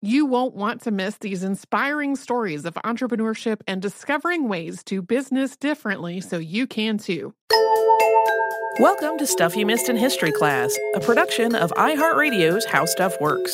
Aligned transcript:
You 0.00 0.26
won't 0.26 0.54
want 0.54 0.82
to 0.82 0.92
miss 0.92 1.16
these 1.16 1.42
inspiring 1.42 2.14
stories 2.14 2.64
of 2.64 2.74
entrepreneurship 2.84 3.62
and 3.66 3.82
discovering 3.82 4.48
ways 4.48 4.84
to 4.84 5.02
business 5.02 5.56
differently 5.56 6.20
so 6.20 6.38
you 6.38 6.68
can 6.68 6.98
too. 6.98 7.34
Welcome 8.78 9.18
to 9.18 9.26
Stuff 9.26 9.56
You 9.56 9.66
Missed 9.66 9.88
in 9.88 9.96
History 9.96 10.30
class, 10.30 10.72
a 10.94 11.00
production 11.00 11.56
of 11.56 11.72
iHeartRadio's 11.72 12.64
How 12.64 12.84
Stuff 12.84 13.20
Works. 13.20 13.50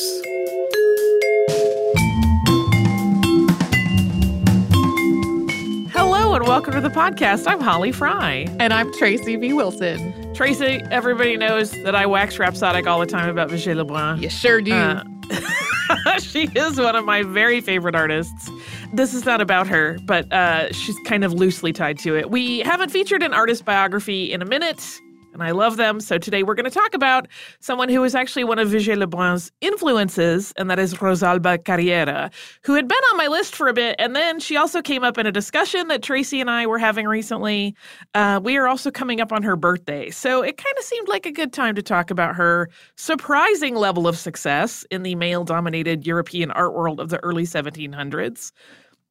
Hello 5.93 6.35
and 6.35 6.45
welcome 6.45 6.75
to 6.75 6.81
the 6.81 6.91
podcast. 6.93 7.47
I'm 7.47 7.59
Holly 7.59 7.91
Fry. 7.91 8.45
And 8.59 8.71
I'm 8.71 8.93
Tracy 8.93 9.35
V. 9.35 9.51
Wilson. 9.53 10.31
Tracy, 10.35 10.79
everybody 10.91 11.37
knows 11.37 11.71
that 11.71 11.95
I 11.95 12.05
wax 12.05 12.37
rhapsodic 12.37 12.85
all 12.85 12.99
the 12.99 13.07
time 13.07 13.29
about 13.29 13.49
Vigée 13.49 13.75
Lebrun. 13.75 14.21
You 14.21 14.29
sure 14.29 14.61
do. 14.61 14.73
Uh, 14.73 15.03
she 16.19 16.49
is 16.55 16.79
one 16.79 16.95
of 16.95 17.05
my 17.05 17.23
very 17.23 17.61
favorite 17.61 17.95
artists. 17.95 18.49
This 18.93 19.13
is 19.13 19.25
not 19.25 19.41
about 19.41 19.67
her, 19.67 19.97
but 20.03 20.31
uh, 20.31 20.71
she's 20.71 20.97
kind 21.05 21.23
of 21.23 21.33
loosely 21.33 21.73
tied 21.73 21.99
to 21.99 22.15
it. 22.15 22.29
We 22.29 22.59
haven't 22.59 22.89
featured 22.89 23.23
an 23.23 23.33
artist 23.33 23.65
biography 23.65 24.31
in 24.31 24.41
a 24.41 24.45
minute 24.45 25.01
and 25.35 25.43
I 25.43 25.51
love 25.51 25.77
them. 25.77 25.99
So 25.99 26.17
today 26.17 26.43
we're 26.43 26.55
going 26.55 26.63
to 26.63 26.71
talk 26.71 26.93
about 26.93 27.27
someone 27.59 27.89
who 27.89 28.03
is 28.03 28.15
actually 28.15 28.45
one 28.45 28.57
of 28.57 28.69
Vigée 28.69 28.97
Lebrun's 28.97 29.51
influences, 29.61 30.53
and 30.57 30.71
that 30.71 30.79
is 30.79 30.95
Rosalba 30.95 31.63
Carriera, 31.63 32.31
who 32.63 32.73
had 32.73 32.87
been 32.87 32.97
on 33.11 33.17
my 33.17 33.27
list 33.27 33.53
for 33.53 33.67
a 33.67 33.73
bit, 33.73 33.97
and 33.99 34.15
then 34.15 34.39
she 34.39 34.55
also 34.55 34.81
came 34.81 35.03
up 35.03 35.17
in 35.17 35.27
a 35.27 35.31
discussion 35.31 35.89
that 35.89 36.01
Tracy 36.01 36.39
and 36.39 36.49
I 36.49 36.65
were 36.65 36.79
having 36.79 37.05
recently. 37.05 37.75
Uh, 38.13 38.39
we 38.41 38.55
are 38.57 38.67
also 38.67 38.89
coming 38.89 39.19
up 39.19 39.33
on 39.33 39.43
her 39.43 39.57
birthday, 39.57 40.09
so 40.09 40.41
it 40.41 40.57
kind 40.57 40.75
of 40.79 40.85
seemed 40.85 41.09
like 41.09 41.25
a 41.25 41.31
good 41.31 41.51
time 41.51 41.75
to 41.75 41.83
talk 41.83 42.09
about 42.09 42.35
her 42.35 42.69
surprising 42.95 43.75
level 43.75 44.07
of 44.07 44.17
success 44.17 44.85
in 44.89 45.03
the 45.03 45.15
male-dominated 45.15 46.07
European 46.07 46.49
art 46.51 46.73
world 46.73 47.01
of 47.01 47.09
the 47.09 47.21
early 47.23 47.43
1700s 47.43 48.53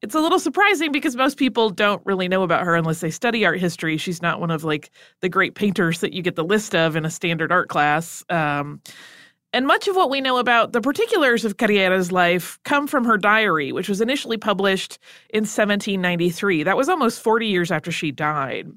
it's 0.01 0.15
a 0.15 0.19
little 0.19 0.39
surprising 0.39 0.91
because 0.91 1.15
most 1.15 1.37
people 1.37 1.69
don't 1.69 2.01
really 2.05 2.27
know 2.27 2.43
about 2.43 2.63
her 2.63 2.75
unless 2.75 2.99
they 2.99 3.09
study 3.09 3.45
art 3.45 3.59
history. 3.59 3.97
She's 3.97 4.21
not 4.21 4.39
one 4.39 4.51
of 4.51 4.63
like 4.63 4.91
the 5.21 5.29
great 5.29 5.55
painters 5.55 5.99
that 6.01 6.13
you 6.13 6.21
get 6.21 6.35
the 6.35 6.43
list 6.43 6.75
of 6.75 6.95
in 6.95 7.05
a 7.05 7.09
standard 7.09 7.51
art 7.51 7.69
class. 7.69 8.23
Um, 8.29 8.81
and 9.55 9.65
much 9.65 9.87
of 9.87 9.95
what 9.95 10.09
we 10.09 10.19
know 10.19 10.37
about 10.37 10.73
the 10.73 10.81
particulars 10.81 11.45
of 11.45 11.55
Carriera's 11.55 12.11
life 12.11 12.59
come 12.65 12.87
from 12.87 13.05
her 13.05 13.17
diary, 13.17 13.71
which 13.71 13.87
was 13.87 14.01
initially 14.01 14.35
published 14.35 14.99
in 15.29 15.43
1793. 15.43 16.63
That 16.63 16.75
was 16.75 16.89
almost 16.89 17.21
40 17.21 17.47
years 17.47 17.71
after 17.71 17.89
she 17.89 18.11
died. 18.11 18.69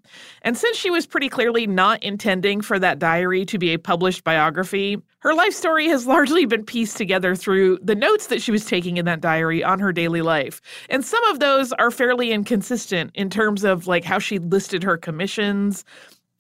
And 0.43 0.57
since 0.57 0.77
she 0.77 0.89
was 0.89 1.05
pretty 1.05 1.29
clearly 1.29 1.67
not 1.67 2.01
intending 2.05 2.61
for 2.61 2.79
that 2.79 3.01
diary 3.01 3.45
to 3.47 3.59
be 3.59 3.75
a 3.75 3.79
published 3.79 4.23
biography, 4.23 5.03
her 5.21 5.35
life 5.35 5.53
story 5.53 5.89
has 5.89 6.07
largely 6.07 6.45
been 6.45 6.65
pieced 6.65 6.97
together 6.97 7.35
through 7.35 7.79
the 7.83 7.95
notes 7.95 8.29
that 8.29 8.41
she 8.41 8.53
was 8.53 8.65
taking 8.65 8.97
in 8.97 9.05
that 9.07 9.21
diary 9.21 9.65
on 9.65 9.81
her 9.81 9.93
daily 9.93 10.23
life. 10.23 10.61
And 10.89 11.05
some 11.05 11.23
of 11.25 11.41
those 11.41 11.73
are 11.73 11.91
fairly 11.91 12.31
inconsistent 12.31 13.11
in 13.15 13.29
terms 13.29 13.65
of 13.65 13.87
like 13.87 14.05
how 14.05 14.19
she 14.19 14.39
listed 14.39 14.85
her 14.85 14.97
commissions 14.97 15.85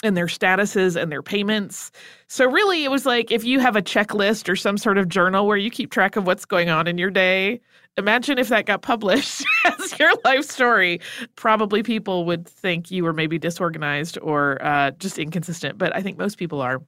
and 0.05 0.17
their 0.17 0.27
statuses 0.27 1.01
and 1.01 1.11
their 1.11 1.23
payments. 1.23 1.91
So, 2.29 2.49
really, 2.49 2.85
it 2.85 2.91
was 2.91 3.05
like 3.05 3.33
if 3.33 3.45
you 3.45 3.59
have 3.59 3.75
a 3.75 3.83
checklist 3.83 4.49
or 4.49 4.55
some 4.55 4.79
sort 4.79 4.97
of 4.97 5.09
journal 5.09 5.47
where 5.47 5.57
you 5.57 5.71
keep 5.71 5.91
track 5.91 6.17
of 6.17 6.27
what's 6.27 6.45
going 6.45 6.71
on 6.71 6.87
in 6.87 6.99
your 6.99 7.11
day, 7.11 7.61
imagine 7.97 8.39
if 8.39 8.49
that 8.49 8.67
got 8.67 8.83
published 8.83 9.45
as 9.65 9.99
your 9.99 10.13
life 10.25 10.45
story. 10.45 11.01
Probably 11.35 11.83
people 11.83 12.25
would 12.27 12.47
think 12.47 12.91
you 12.91 13.03
were 13.03 13.13
maybe 13.13 13.39
disorganized 13.39 14.19
or 14.23 14.63
uh, 14.65 14.93
just 14.93 15.19
inconsistent, 15.19 15.79
but 15.79 15.95
I 15.97 16.03
think 16.03 16.17
most 16.17 16.39
people 16.39 16.61
are. 16.61 16.81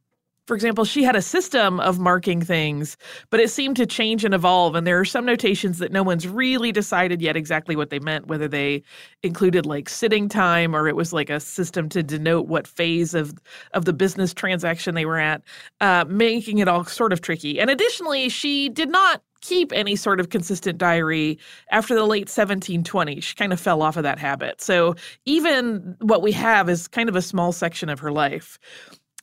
For 0.50 0.56
example, 0.56 0.84
she 0.84 1.04
had 1.04 1.14
a 1.14 1.22
system 1.22 1.78
of 1.78 2.00
marking 2.00 2.42
things, 2.42 2.96
but 3.30 3.38
it 3.38 3.50
seemed 3.50 3.76
to 3.76 3.86
change 3.86 4.24
and 4.24 4.34
evolve. 4.34 4.74
And 4.74 4.84
there 4.84 4.98
are 4.98 5.04
some 5.04 5.24
notations 5.24 5.78
that 5.78 5.92
no 5.92 6.02
one's 6.02 6.26
really 6.26 6.72
decided 6.72 7.22
yet 7.22 7.36
exactly 7.36 7.76
what 7.76 7.90
they 7.90 8.00
meant, 8.00 8.26
whether 8.26 8.48
they 8.48 8.82
included 9.22 9.64
like 9.64 9.88
sitting 9.88 10.28
time 10.28 10.74
or 10.74 10.88
it 10.88 10.96
was 10.96 11.12
like 11.12 11.30
a 11.30 11.38
system 11.38 11.88
to 11.90 12.02
denote 12.02 12.48
what 12.48 12.66
phase 12.66 13.14
of, 13.14 13.32
of 13.74 13.84
the 13.84 13.92
business 13.92 14.34
transaction 14.34 14.96
they 14.96 15.06
were 15.06 15.20
at, 15.20 15.40
uh, 15.80 16.04
making 16.08 16.58
it 16.58 16.66
all 16.66 16.84
sort 16.84 17.12
of 17.12 17.20
tricky. 17.20 17.60
And 17.60 17.70
additionally, 17.70 18.28
she 18.28 18.68
did 18.68 18.90
not 18.90 19.22
keep 19.40 19.72
any 19.72 19.96
sort 19.96 20.20
of 20.20 20.30
consistent 20.30 20.78
diary 20.78 21.38
after 21.70 21.94
the 21.94 22.04
late 22.04 22.26
1720s. 22.26 23.22
She 23.22 23.34
kind 23.34 23.52
of 23.52 23.60
fell 23.60 23.82
off 23.82 23.96
of 23.96 24.02
that 24.02 24.18
habit. 24.18 24.60
So 24.60 24.94
even 25.24 25.96
what 26.00 26.22
we 26.22 26.32
have 26.32 26.68
is 26.68 26.88
kind 26.88 27.08
of 27.08 27.16
a 27.16 27.22
small 27.22 27.52
section 27.52 27.88
of 27.88 28.00
her 28.00 28.12
life. 28.12 28.58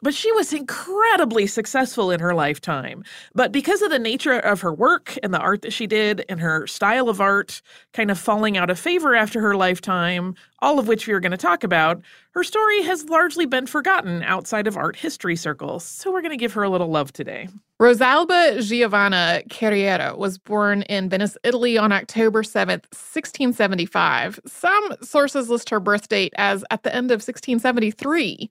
But 0.02 0.14
she 0.14 0.32
was 0.34 0.54
incredibly 0.54 1.48
successful 1.48 2.12
in 2.12 2.20
her 2.20 2.36
lifetime. 2.36 3.04
But 3.34 3.52
because 3.52 3.82
of 3.82 3.90
the 3.90 4.00
nature 4.00 4.38
of 4.38 4.62
her 4.62 4.74
work 4.74 5.18
and 5.24 5.34
the 5.34 5.40
art 5.40 5.64
that 5.64 5.74
she 5.74 5.88
did 5.88 6.24
and 6.30 6.40
her 6.40 6.68
style 6.68 7.10
of 7.10 7.20
art 7.20 7.62
kind 7.94 8.12
of 8.12 8.20
falling 8.20 8.58
out 8.58 8.70
of 8.70 8.78
favor 8.78 9.16
after 9.16 9.42
her 9.42 9.56
lifetime, 9.56 10.36
all 10.60 10.78
of 10.78 10.88
which 10.88 11.08
we 11.08 11.14
are 11.14 11.20
going 11.20 11.32
to 11.32 11.38
talk 11.38 11.64
about, 11.64 12.02
her 12.32 12.44
story 12.44 12.84
has 12.84 13.10
largely 13.10 13.48
been 13.48 13.66
forgotten 13.66 14.22
outside 14.24 14.68
of 14.68 14.78
art 14.78 14.96
history 14.96 15.36
circles. 15.36 15.84
So 15.84 16.12
we're 16.12 16.22
going 16.22 16.32
to 16.32 16.38
give 16.38 16.54
her 16.54 16.64
a 16.64 16.70
little 16.70 16.90
love 16.90 17.12
today. 17.12 17.48
Rosalba 17.80 18.62
Giovanna 18.64 19.42
Carriera 19.50 20.16
was 20.16 20.38
born 20.38 20.84
in 20.84 21.10
Venice, 21.10 21.38
Italy 21.44 21.78
on 21.78 21.92
October 21.92 22.44
7th, 22.44 22.86
1675. 22.94 24.40
Some 24.46 24.90
sources 25.02 25.50
list 25.50 25.70
her 25.70 25.80
birth 25.80 26.08
date 26.08 26.34
as 26.38 26.64
at 26.70 26.84
the 26.84 26.94
end 26.94 27.12
of 27.12 27.18
1673. 27.18 28.50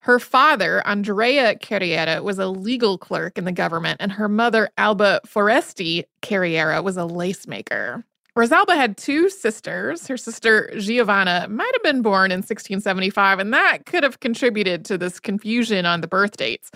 Her 0.00 0.18
father, 0.18 0.86
Andrea 0.86 1.56
Carriera, 1.56 2.22
was 2.22 2.38
a 2.38 2.48
legal 2.48 2.96
clerk 2.96 3.36
in 3.36 3.44
the 3.44 3.52
government, 3.52 3.98
and 4.00 4.12
her 4.12 4.28
mother, 4.28 4.70
Alba 4.78 5.20
Foresti 5.26 6.04
Carriera, 6.22 6.80
was 6.82 6.96
a 6.96 7.04
lace 7.04 7.46
maker. 7.46 8.04
Rosalba 8.34 8.76
had 8.76 8.96
two 8.96 9.28
sisters. 9.28 10.06
Her 10.06 10.16
sister 10.16 10.72
Giovanna 10.78 11.46
might 11.50 11.72
have 11.74 11.82
been 11.82 12.00
born 12.00 12.30
in 12.30 12.38
1675, 12.38 13.40
and 13.40 13.52
that 13.52 13.84
could 13.84 14.02
have 14.02 14.20
contributed 14.20 14.86
to 14.86 14.96
this 14.96 15.20
confusion 15.20 15.84
on 15.84 16.00
the 16.00 16.08
birth 16.08 16.38
dates. 16.38 16.70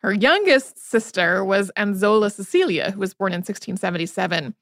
Her 0.00 0.12
youngest 0.12 0.78
sister 0.78 1.44
was 1.44 1.70
Anzola 1.76 2.30
Cecilia, 2.30 2.90
who 2.90 2.98
was 3.00 3.14
born 3.14 3.32
in 3.32 3.38
1677. 3.38 4.54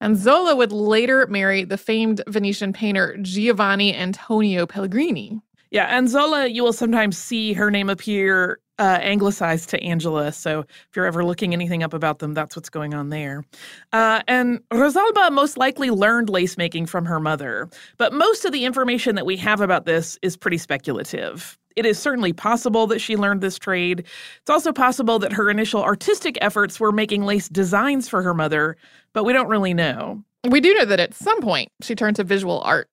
Anzola 0.00 0.56
would 0.56 0.72
later 0.72 1.28
marry 1.28 1.62
the 1.62 1.78
famed 1.78 2.22
Venetian 2.26 2.72
painter 2.72 3.16
Giovanni 3.22 3.94
Antonio 3.94 4.66
Pellegrini. 4.66 5.40
Yeah, 5.72 5.98
Anzola, 5.98 6.48
you 6.48 6.62
will 6.62 6.74
sometimes 6.74 7.16
see 7.16 7.54
her 7.54 7.70
name 7.70 7.88
appear 7.88 8.60
uh, 8.78 8.98
anglicized 9.00 9.70
to 9.70 9.82
Angela. 9.82 10.30
So 10.30 10.60
if 10.60 10.90
you're 10.94 11.06
ever 11.06 11.24
looking 11.24 11.54
anything 11.54 11.82
up 11.82 11.94
about 11.94 12.18
them, 12.18 12.34
that's 12.34 12.54
what's 12.54 12.68
going 12.68 12.92
on 12.92 13.08
there. 13.08 13.42
Uh, 13.90 14.20
and 14.28 14.60
Rosalba 14.70 15.32
most 15.32 15.56
likely 15.56 15.88
learned 15.88 16.28
lace 16.28 16.58
making 16.58 16.86
from 16.86 17.06
her 17.06 17.18
mother, 17.18 17.70
but 17.96 18.12
most 18.12 18.44
of 18.44 18.52
the 18.52 18.66
information 18.66 19.14
that 19.14 19.24
we 19.24 19.34
have 19.38 19.62
about 19.62 19.86
this 19.86 20.18
is 20.20 20.36
pretty 20.36 20.58
speculative. 20.58 21.58
It 21.74 21.86
is 21.86 21.98
certainly 21.98 22.34
possible 22.34 22.86
that 22.88 23.00
she 23.00 23.16
learned 23.16 23.40
this 23.40 23.58
trade. 23.58 24.00
It's 24.00 24.50
also 24.50 24.74
possible 24.74 25.18
that 25.20 25.32
her 25.32 25.48
initial 25.48 25.82
artistic 25.82 26.36
efforts 26.42 26.80
were 26.80 26.92
making 26.92 27.22
lace 27.22 27.48
designs 27.48 28.10
for 28.10 28.22
her 28.22 28.34
mother, 28.34 28.76
but 29.14 29.24
we 29.24 29.32
don't 29.32 29.48
really 29.48 29.72
know. 29.72 30.22
We 30.46 30.60
do 30.60 30.74
know 30.74 30.84
that 30.84 31.00
at 31.00 31.14
some 31.14 31.40
point 31.40 31.70
she 31.80 31.94
turned 31.94 32.16
to 32.16 32.24
visual 32.24 32.60
art. 32.60 32.90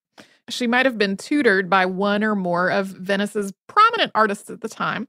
She 0.49 0.67
might 0.67 0.85
have 0.85 0.97
been 0.97 1.17
tutored 1.17 1.69
by 1.69 1.85
one 1.85 2.23
or 2.23 2.35
more 2.35 2.69
of 2.69 2.87
Venice's 2.87 3.53
prominent 3.67 4.11
artists 4.15 4.49
at 4.49 4.61
the 4.61 4.69
time. 4.69 5.07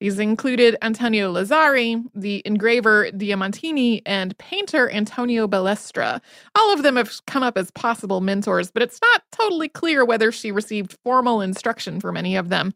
These 0.00 0.18
included 0.18 0.76
Antonio 0.82 1.32
Lazzari, 1.32 2.04
the 2.14 2.42
engraver 2.44 3.10
Diamantini, 3.12 4.02
and 4.04 4.36
painter 4.38 4.90
Antonio 4.90 5.46
Balestra. 5.46 6.20
All 6.54 6.74
of 6.74 6.82
them 6.82 6.96
have 6.96 7.24
come 7.26 7.42
up 7.42 7.56
as 7.56 7.70
possible 7.70 8.20
mentors, 8.20 8.70
but 8.70 8.82
it's 8.82 9.00
not 9.00 9.22
totally 9.32 9.68
clear 9.68 10.04
whether 10.04 10.32
she 10.32 10.50
received 10.50 10.98
formal 11.04 11.40
instruction 11.40 12.00
from 12.00 12.16
any 12.16 12.36
of 12.36 12.48
them. 12.48 12.74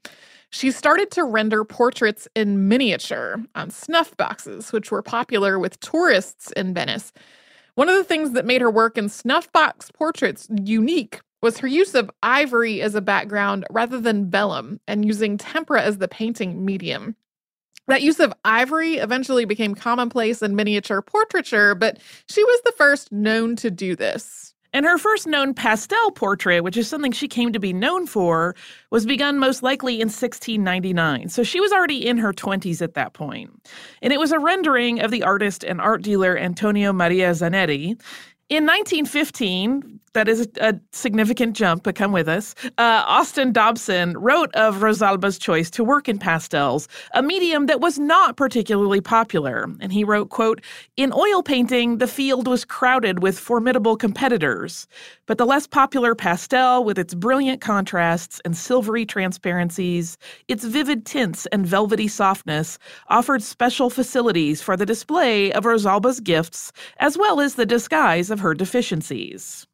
She 0.51 0.71
started 0.71 1.11
to 1.11 1.25
render 1.25 1.65
portraits 1.65 2.27
in 2.35 2.69
miniature 2.69 3.43
on 3.55 3.71
snuff 3.71 4.17
boxes, 4.17 4.73
which 4.73 4.91
were 4.91 5.03
popular 5.03 5.59
with 5.59 5.79
tourists 5.81 6.53
in 6.53 6.73
Venice. 6.73 7.13
One 7.75 7.89
of 7.89 7.97
the 7.97 8.05
things 8.05 8.33
that 8.33 8.47
made 8.47 8.63
her 8.63 8.71
work 8.71 8.97
in 8.97 9.09
snuff 9.09 9.53
box 9.53 9.91
portraits 9.91 10.49
unique 10.65 11.21
was 11.43 11.59
her 11.59 11.69
use 11.69 11.95
of 11.95 12.11
ivory 12.23 12.81
as 12.83 12.95
a 12.95 13.01
background 13.01 13.65
rather 13.71 14.01
than 14.01 14.31
vellum 14.31 14.81
and 14.89 15.05
using 15.05 15.39
tempera 15.39 15.83
as 15.83 15.99
the 15.99 16.09
painting 16.09 16.65
medium. 16.65 17.15
That 17.87 18.03
use 18.03 18.21
of 18.21 18.35
ivory 18.45 18.97
eventually 18.97 19.47
became 19.47 19.75
commonplace 19.75 20.43
in 20.43 20.55
miniature 20.55 21.01
portraiture, 21.01 21.75
but 21.75 21.99
she 22.29 22.45
was 22.45 22.61
the 22.65 22.73
first 22.73 23.11
known 23.11 23.57
to 23.57 23.71
do 23.71 23.97
this. 23.97 24.55
And 24.75 24.85
her 24.85 24.99
first 24.99 25.27
known 25.27 25.55
pastel 25.55 26.11
portrait, 26.11 26.63
which 26.63 26.77
is 26.77 26.87
something 26.87 27.11
she 27.11 27.27
came 27.27 27.53
to 27.53 27.59
be 27.59 27.73
known 27.73 28.07
for, 28.07 28.55
was 28.91 29.07
begun 29.07 29.39
most 29.39 29.63
likely 29.63 29.95
in 29.95 30.09
1699. 30.09 31.31
So 31.31 31.43
she 31.43 31.59
was 31.59 31.73
already 31.73 32.07
in 32.07 32.19
her 32.19 32.35
20s 32.35 32.83
at 32.83 32.93
that 32.93 33.15
point. 33.15 33.51
And 34.03 34.13
it 34.13 34.19
was 34.19 34.31
a 34.31 34.39
rendering 34.39 35.01
of 35.01 35.11
the 35.11 35.23
artist 35.23 35.65
and 35.65 35.81
art 35.81 36.03
dealer 36.03 36.37
Antonio 36.37 36.93
Maria 36.93 37.31
Zanetti. 37.31 37.99
In 38.49 38.65
1915, 38.65 40.01
that 40.15 40.27
is 40.27 40.49
a, 40.61 40.75
significant 40.93 41.55
jump, 41.55 41.83
but 41.83 41.95
come 41.95 42.13
with 42.13 42.29
us. 42.29 42.55
Uh, 42.79 43.05
Austin 43.07 43.53
Dobson 43.53 44.17
wrote 44.19 44.53
of 44.55 44.83
Rosalba's 44.83 45.39
choice 45.39 45.71
to 45.71 45.85
work 45.85 46.09
in 46.09 46.19
pastels, 46.19 46.89
a 47.15 47.23
medium 47.23 47.67
that 47.67 47.81
was 47.81 47.99
not 47.99 48.37
particularly 48.37 49.01
popular. 49.01 49.69
And 49.81 49.93
he 49.93 50.03
wrote, 50.03 50.31
quote, 50.31 50.61
In 50.97 51.13
oil 51.13 51.43
painting, 51.43 51.99
the 51.99 52.09
field 52.09 52.49
was 52.49 52.65
crowded 52.65 53.23
with 53.23 53.39
formidable 53.39 53.97
competitors, 53.97 54.89
but 55.27 55.39
the 55.39 55.47
less 55.47 55.67
popular 55.67 56.15
pastel, 56.15 56.85
with 56.85 56.99
its 56.99 57.15
brilliant 57.15 57.61
contrasts 57.61 58.41
and 58.45 58.57
silvery 58.57 59.05
transparencies, 59.05 60.17
its 60.49 60.65
vivid 60.65 61.05
tints 61.05 61.47
and 61.47 61.67
velvety 61.67 62.09
softness, 62.09 62.79
offered 63.09 63.43
special 63.43 63.91
facilities 63.91 64.63
for 64.63 64.77
the 64.77 64.87
display 64.87 65.53
of 65.53 65.65
Rosalba's 65.65 66.19
gifts 66.19 66.73
as 66.99 67.17
well 67.17 67.41
as 67.41 67.55
the 67.55 67.67
disguise 67.67 68.31
of 68.31 68.38
her 68.41 68.55
deficiencies. 68.55 69.67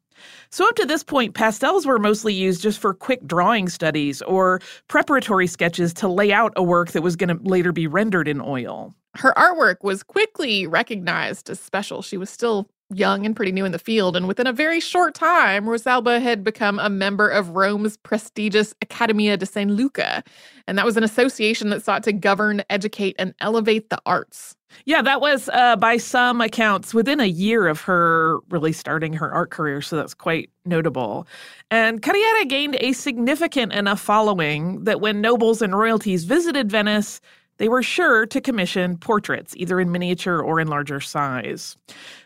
So, 0.49 0.67
up 0.67 0.75
to 0.75 0.85
this 0.85 1.03
point, 1.03 1.33
pastels 1.33 1.85
were 1.85 1.99
mostly 1.99 2.33
used 2.33 2.61
just 2.61 2.79
for 2.79 2.93
quick 2.93 3.25
drawing 3.27 3.69
studies 3.69 4.21
or 4.21 4.61
preparatory 4.87 5.47
sketches 5.47 5.93
to 5.95 6.07
lay 6.07 6.31
out 6.31 6.53
a 6.55 6.63
work 6.63 6.91
that 6.91 7.01
was 7.01 7.15
going 7.15 7.37
to 7.37 7.43
later 7.43 7.71
be 7.71 7.87
rendered 7.87 8.27
in 8.27 8.39
oil. 8.41 8.93
Her 9.15 9.33
artwork 9.35 9.77
was 9.83 10.03
quickly 10.03 10.67
recognized 10.67 11.49
as 11.49 11.59
special. 11.59 12.01
She 12.01 12.17
was 12.17 12.29
still 12.29 12.69
young 12.93 13.25
and 13.25 13.35
pretty 13.35 13.51
new 13.51 13.65
in 13.65 13.71
the 13.71 13.79
field, 13.79 14.15
and 14.15 14.27
within 14.27 14.47
a 14.47 14.53
very 14.53 14.79
short 14.79 15.15
time, 15.15 15.65
Rosalba 15.65 16.21
had 16.21 16.43
become 16.43 16.79
a 16.79 16.89
member 16.89 17.27
of 17.27 17.51
Rome's 17.51 17.97
prestigious 17.97 18.73
Accademia 18.81 19.37
di 19.37 19.45
San 19.45 19.73
Luca. 19.73 20.23
And 20.67 20.77
that 20.77 20.85
was 20.85 20.97
an 20.97 21.03
association 21.03 21.69
that 21.69 21.83
sought 21.83 22.03
to 22.03 22.13
govern, 22.13 22.63
educate, 22.69 23.15
and 23.17 23.33
elevate 23.39 23.89
the 23.89 23.99
arts. 24.05 24.55
Yeah, 24.85 25.01
that 25.03 25.21
was 25.21 25.49
uh, 25.53 25.77
by 25.77 25.97
some 25.97 26.41
accounts 26.41 26.93
within 26.93 27.19
a 27.19 27.25
year 27.25 27.67
of 27.67 27.81
her 27.81 28.39
really 28.49 28.73
starting 28.73 29.13
her 29.13 29.31
art 29.31 29.49
career. 29.49 29.81
So 29.81 29.95
that's 29.95 30.13
quite 30.13 30.49
notable. 30.65 31.27
And 31.71 32.01
Carriera 32.01 32.45
gained 32.45 32.77
a 32.81 32.91
significant 32.93 33.73
enough 33.73 34.01
following 34.01 34.83
that 34.83 35.01
when 35.01 35.21
nobles 35.21 35.61
and 35.61 35.77
royalties 35.77 36.25
visited 36.25 36.69
Venice, 36.69 37.21
they 37.57 37.69
were 37.69 37.83
sure 37.83 38.25
to 38.25 38.41
commission 38.41 38.97
portraits, 38.97 39.55
either 39.55 39.79
in 39.79 39.91
miniature 39.91 40.39
or 40.39 40.59
in 40.59 40.67
larger 40.67 40.99
size. 40.99 41.77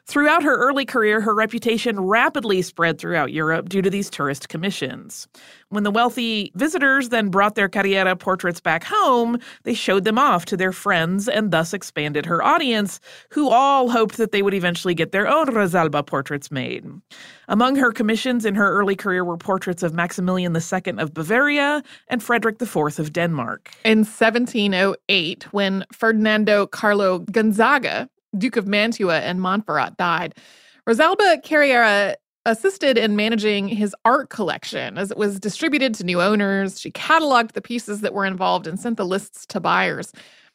Throughout 0.10 0.42
her 0.42 0.58
early 0.58 0.88
career, 0.88 1.22
her 1.22 1.36
reputation 1.36 2.00
rapidly 2.00 2.64
spread 2.64 2.98
throughout 2.98 3.32
Europe 3.32 3.70
due 3.70 3.84
to 3.84 3.92
these 3.92 4.10
tourist 4.10 4.50
commissions. 4.50 5.28
When 5.68 5.84
the 5.84 5.92
wealthy 5.92 6.52
visitors 6.56 7.10
then 7.10 7.30
brought 7.30 7.54
their 7.54 7.70
Carriera 7.70 8.16
portraits 8.16 8.60
back 8.60 8.84
home, 8.84 9.38
they 9.66 9.76
showed 9.76 10.06
them 10.06 10.18
off 10.18 10.46
to 10.46 10.58
their 10.58 10.72
friends 10.72 11.30
and 11.30 11.52
thus 11.52 11.76
expanded 11.76 12.26
her 12.26 12.44
audience, 12.44 13.00
who 13.30 13.50
all 13.50 13.92
hoped 13.92 14.18
that 14.18 14.32
they 14.32 14.42
would 14.42 14.56
eventually 14.56 14.96
get 14.96 15.12
their 15.12 15.28
own 15.28 15.46
Rosalba 15.46 16.04
portraits 16.04 16.50
made. 16.50 16.88
Among 17.48 17.76
her 17.76 17.92
commissions 17.92 18.46
in 18.46 18.56
her 18.56 18.72
early 18.72 18.96
career 18.96 19.24
were 19.24 19.38
portraits 19.38 19.84
of 19.84 19.94
Maximilian 19.94 20.56
II 20.56 20.94
of 20.98 21.14
Bavaria 21.14 21.84
and 22.08 22.24
Frederick 22.24 22.60
IV 22.60 22.98
of 22.98 23.14
Denmark. 23.14 23.70
In 23.86 24.00
1708, 24.00 25.54
when 25.54 25.86
Ferdinando 25.94 26.66
Carlo 26.66 27.20
Gonzaga 27.20 28.10
Duke 28.38 28.58
of 28.58 28.68
Mantua 28.68 29.20
and 29.20 29.40
Montferrat 29.40 29.98
died. 29.98 30.36
Rosalba 30.88 31.44
Carriera 31.44 32.16
assisted 32.46 32.98
in 32.98 33.16
managing 33.16 33.68
his 33.68 33.96
art 34.06 34.30
collection 34.30 34.98
as 34.98 35.12
it 35.12 35.18
was 35.18 35.40
distributed 35.40 35.94
to 35.96 36.04
new 36.04 36.22
owners. 36.22 36.80
She 36.80 36.92
cataloged 36.92 37.51
the 37.51 37.62
pieces 37.62 38.01
that 38.01 38.13
were 38.13 38.25
involved 38.25 38.65
and 38.65 38.80
sent 38.80 38.98
the 38.98 39.06
lists 39.06 39.46
to 39.48 39.60
buyers. 39.60 40.13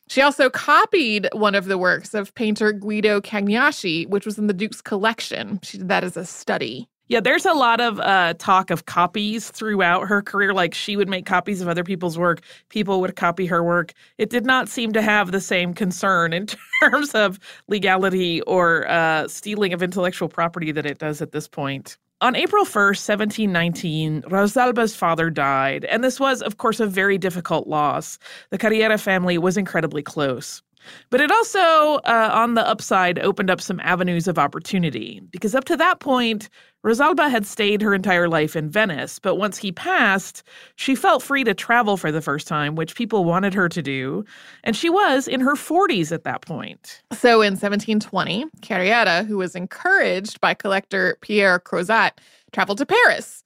She 0.08 0.20
also 0.20 0.50
copied 0.50 1.28
one 1.32 1.54
of 1.54 1.66
the 1.66 1.78
works 1.78 2.12
of 2.12 2.34
painter 2.34 2.72
Guido 2.72 3.20
Cagnacci, 3.20 4.08
which 4.08 4.26
was 4.26 4.38
in 4.38 4.48
the 4.48 4.52
Duke's 4.52 4.82
collection. 4.82 5.60
She 5.62 5.78
did 5.78 5.88
that 5.88 6.04
as 6.04 6.16
a 6.16 6.26
study. 6.26 6.88
Yeah, 7.08 7.20
there's 7.20 7.44
a 7.44 7.52
lot 7.52 7.80
of 7.80 8.00
uh, 8.00 8.32
talk 8.38 8.70
of 8.70 8.86
copies 8.86 9.50
throughout 9.50 10.08
her 10.08 10.22
career. 10.22 10.54
Like 10.54 10.72
she 10.72 10.96
would 10.96 11.08
make 11.08 11.26
copies 11.26 11.60
of 11.60 11.68
other 11.68 11.84
people's 11.84 12.16
work, 12.18 12.40
people 12.70 13.00
would 13.02 13.14
copy 13.14 13.44
her 13.46 13.62
work. 13.62 13.92
It 14.16 14.30
did 14.30 14.46
not 14.46 14.68
seem 14.70 14.92
to 14.94 15.02
have 15.02 15.30
the 15.30 15.40
same 15.40 15.74
concern 15.74 16.32
in 16.32 16.46
terms 16.82 17.14
of 17.14 17.38
legality 17.68 18.40
or 18.42 18.88
uh, 18.88 19.28
stealing 19.28 19.74
of 19.74 19.82
intellectual 19.82 20.28
property 20.28 20.72
that 20.72 20.86
it 20.86 20.98
does 20.98 21.20
at 21.20 21.32
this 21.32 21.46
point. 21.46 21.98
On 22.22 22.34
April 22.34 22.64
1st, 22.64 23.06
1719, 23.06 24.22
Rosalba's 24.28 24.96
father 24.96 25.28
died, 25.28 25.84
and 25.84 26.02
this 26.02 26.18
was, 26.18 26.40
of 26.40 26.56
course, 26.56 26.80
a 26.80 26.86
very 26.86 27.18
difficult 27.18 27.66
loss. 27.66 28.18
The 28.48 28.56
Carriera 28.56 28.96
family 28.96 29.36
was 29.36 29.58
incredibly 29.58 30.02
close. 30.02 30.62
But 31.10 31.20
it 31.20 31.30
also, 31.30 31.58
uh, 32.04 32.30
on 32.32 32.54
the 32.54 32.66
upside, 32.66 33.18
opened 33.18 33.50
up 33.50 33.60
some 33.60 33.80
avenues 33.80 34.28
of 34.28 34.38
opportunity 34.38 35.20
because 35.30 35.54
up 35.54 35.64
to 35.64 35.76
that 35.76 36.00
point, 36.00 36.48
Rosalba 36.84 37.30
had 37.30 37.46
stayed 37.46 37.80
her 37.80 37.94
entire 37.94 38.28
life 38.28 38.54
in 38.54 38.68
Venice. 38.68 39.18
But 39.18 39.36
once 39.36 39.56
he 39.56 39.72
passed, 39.72 40.42
she 40.76 40.94
felt 40.94 41.22
free 41.22 41.42
to 41.44 41.54
travel 41.54 41.96
for 41.96 42.12
the 42.12 42.20
first 42.20 42.46
time, 42.46 42.74
which 42.74 42.94
people 42.94 43.24
wanted 43.24 43.54
her 43.54 43.68
to 43.70 43.82
do. 43.82 44.24
And 44.64 44.76
she 44.76 44.90
was 44.90 45.26
in 45.26 45.40
her 45.40 45.54
40s 45.54 46.12
at 46.12 46.24
that 46.24 46.42
point. 46.42 47.02
So 47.12 47.40
in 47.40 47.52
1720, 47.52 48.44
Carriera, 48.60 49.24
who 49.24 49.38
was 49.38 49.54
encouraged 49.54 50.40
by 50.42 50.52
collector 50.52 51.16
Pierre 51.22 51.58
Crozat, 51.58 52.12
traveled 52.52 52.78
to 52.78 52.86
Paris. 52.86 53.42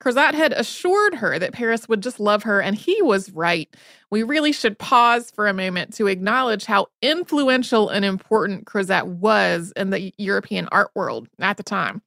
Crozat 0.00 0.34
had 0.34 0.52
assured 0.52 1.16
her 1.16 1.38
that 1.38 1.52
Paris 1.52 1.88
would 1.88 2.02
just 2.02 2.20
love 2.20 2.44
her, 2.44 2.62
and 2.62 2.76
he 2.76 3.02
was 3.02 3.32
right. 3.32 3.68
We 4.10 4.22
really 4.22 4.52
should 4.52 4.78
pause 4.78 5.30
for 5.30 5.48
a 5.48 5.52
moment 5.52 5.92
to 5.94 6.06
acknowledge 6.06 6.64
how 6.64 6.86
influential 7.02 7.88
and 7.88 8.04
important 8.04 8.64
Crozat 8.64 9.06
was 9.06 9.72
in 9.76 9.90
the 9.90 10.14
European 10.16 10.68
art 10.70 10.90
world 10.94 11.28
at 11.40 11.56
the 11.56 11.64
time. 11.64 12.00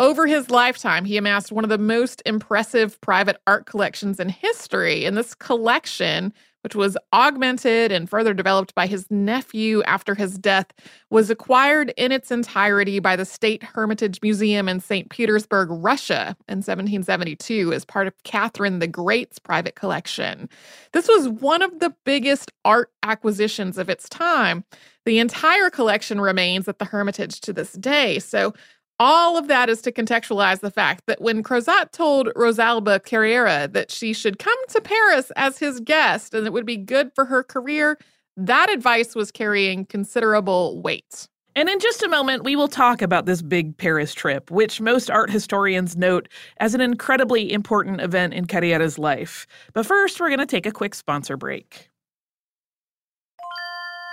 Over 0.00 0.26
his 0.26 0.48
lifetime, 0.48 1.04
he 1.04 1.18
amassed 1.18 1.52
one 1.52 1.62
of 1.62 1.68
the 1.68 1.76
most 1.76 2.22
impressive 2.24 2.98
private 3.02 3.38
art 3.46 3.66
collections 3.66 4.18
in 4.18 4.30
history, 4.30 5.04
and 5.04 5.14
this 5.14 5.34
collection 5.34 6.32
which 6.62 6.74
was 6.74 6.96
augmented 7.12 7.90
and 7.90 8.08
further 8.08 8.34
developed 8.34 8.74
by 8.74 8.86
his 8.86 9.10
nephew 9.10 9.82
after 9.84 10.14
his 10.14 10.36
death, 10.38 10.66
was 11.08 11.30
acquired 11.30 11.92
in 11.96 12.12
its 12.12 12.30
entirety 12.30 12.98
by 12.98 13.16
the 13.16 13.24
State 13.24 13.62
Hermitage 13.62 14.20
Museum 14.22 14.68
in 14.68 14.80
St. 14.80 15.08
Petersburg, 15.08 15.68
Russia 15.70 16.36
in 16.48 16.58
1772 16.58 17.72
as 17.72 17.84
part 17.84 18.06
of 18.06 18.14
Catherine 18.24 18.78
the 18.78 18.86
Great's 18.86 19.38
private 19.38 19.74
collection. 19.74 20.48
This 20.92 21.08
was 21.08 21.28
one 21.28 21.62
of 21.62 21.78
the 21.78 21.94
biggest 22.04 22.52
art 22.64 22.90
acquisitions 23.02 23.78
of 23.78 23.88
its 23.88 24.08
time. 24.08 24.64
The 25.06 25.18
entire 25.18 25.70
collection 25.70 26.20
remains 26.20 26.68
at 26.68 26.78
the 26.78 26.84
Hermitage 26.84 27.40
to 27.40 27.54
this 27.54 27.72
day. 27.72 28.18
So 28.18 28.52
all 29.00 29.38
of 29.38 29.48
that 29.48 29.70
is 29.70 29.80
to 29.80 29.90
contextualize 29.90 30.60
the 30.60 30.70
fact 30.70 31.06
that 31.06 31.22
when 31.22 31.42
Crozat 31.42 31.90
told 31.90 32.28
Rosalba 32.36 33.02
Carriera 33.02 33.66
that 33.72 33.90
she 33.90 34.12
should 34.12 34.38
come 34.38 34.58
to 34.68 34.80
Paris 34.82 35.32
as 35.36 35.58
his 35.58 35.80
guest 35.80 36.34
and 36.34 36.46
it 36.46 36.52
would 36.52 36.66
be 36.66 36.76
good 36.76 37.10
for 37.14 37.24
her 37.24 37.42
career, 37.42 37.98
that 38.36 38.70
advice 38.70 39.14
was 39.14 39.32
carrying 39.32 39.86
considerable 39.86 40.80
weight. 40.82 41.26
And 41.56 41.68
in 41.68 41.80
just 41.80 42.02
a 42.02 42.08
moment, 42.08 42.44
we 42.44 42.54
will 42.54 42.68
talk 42.68 43.02
about 43.02 43.26
this 43.26 43.42
big 43.42 43.76
Paris 43.76 44.14
trip, 44.14 44.50
which 44.50 44.80
most 44.80 45.10
art 45.10 45.30
historians 45.30 45.96
note 45.96 46.28
as 46.58 46.74
an 46.74 46.80
incredibly 46.80 47.52
important 47.52 48.00
event 48.00 48.34
in 48.34 48.44
Carriera's 48.44 48.98
life. 48.98 49.46
But 49.72 49.86
first, 49.86 50.20
we're 50.20 50.28
going 50.28 50.38
to 50.38 50.46
take 50.46 50.66
a 50.66 50.72
quick 50.72 50.94
sponsor 50.94 51.36
break. 51.36 51.89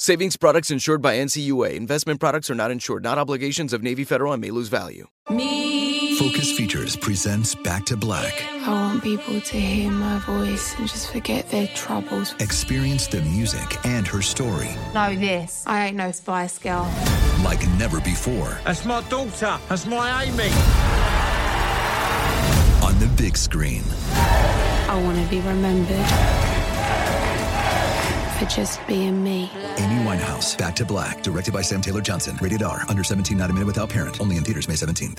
Savings 0.00 0.36
products 0.36 0.70
insured 0.70 1.02
by 1.02 1.16
NCUA. 1.16 1.74
Investment 1.74 2.20
products 2.20 2.48
are 2.50 2.54
not 2.54 2.70
insured, 2.70 3.02
not 3.02 3.18
obligations 3.18 3.72
of 3.72 3.82
Navy 3.82 4.04
Federal 4.04 4.32
and 4.32 4.40
may 4.40 4.52
lose 4.52 4.68
value. 4.68 5.08
Me. 5.28 6.16
Focus 6.16 6.56
Features 6.56 6.94
presents 6.94 7.56
Back 7.56 7.84
to 7.86 7.96
Black. 7.96 8.32
I 8.64 8.70
want 8.70 9.02
people 9.02 9.40
to 9.40 9.56
hear 9.58 9.90
my 9.90 10.20
voice 10.20 10.78
and 10.78 10.86
just 10.86 11.10
forget 11.10 11.50
their 11.50 11.66
troubles. 11.74 12.32
Experience 12.38 13.08
the 13.08 13.22
music 13.22 13.84
and 13.84 14.06
her 14.06 14.22
story. 14.22 14.70
Know 14.94 15.16
this. 15.16 15.64
I 15.66 15.86
ain't 15.86 15.96
no 15.96 16.12
Spice 16.12 16.60
Girl. 16.60 16.88
Like 17.42 17.68
never 17.70 18.00
before. 18.00 18.56
That's 18.64 18.84
my 18.84 19.00
daughter. 19.08 19.58
That's 19.68 19.84
my 19.84 20.22
Amy. 20.22 20.44
On 22.86 22.96
the 23.00 23.12
big 23.20 23.36
screen. 23.36 23.82
I 24.12 25.02
want 25.04 25.20
to 25.20 25.28
be 25.28 25.40
remembered 25.40 26.57
for 28.38 28.46
just 28.46 28.84
being 28.86 29.22
me. 29.22 29.50
Amy 29.78 30.04
Winehouse, 30.04 30.56
Back 30.56 30.76
to 30.76 30.84
Black, 30.84 31.22
directed 31.22 31.52
by 31.52 31.62
Sam 31.62 31.80
Taylor 31.80 32.00
Johnson. 32.00 32.38
Rated 32.40 32.62
R, 32.62 32.84
under 32.88 33.02
17, 33.02 33.36
not 33.36 33.50
a 33.50 33.52
minute 33.52 33.66
without 33.66 33.90
parent. 33.90 34.20
Only 34.20 34.36
in 34.36 34.44
theaters 34.44 34.68
May 34.68 34.74
17th. 34.74 35.18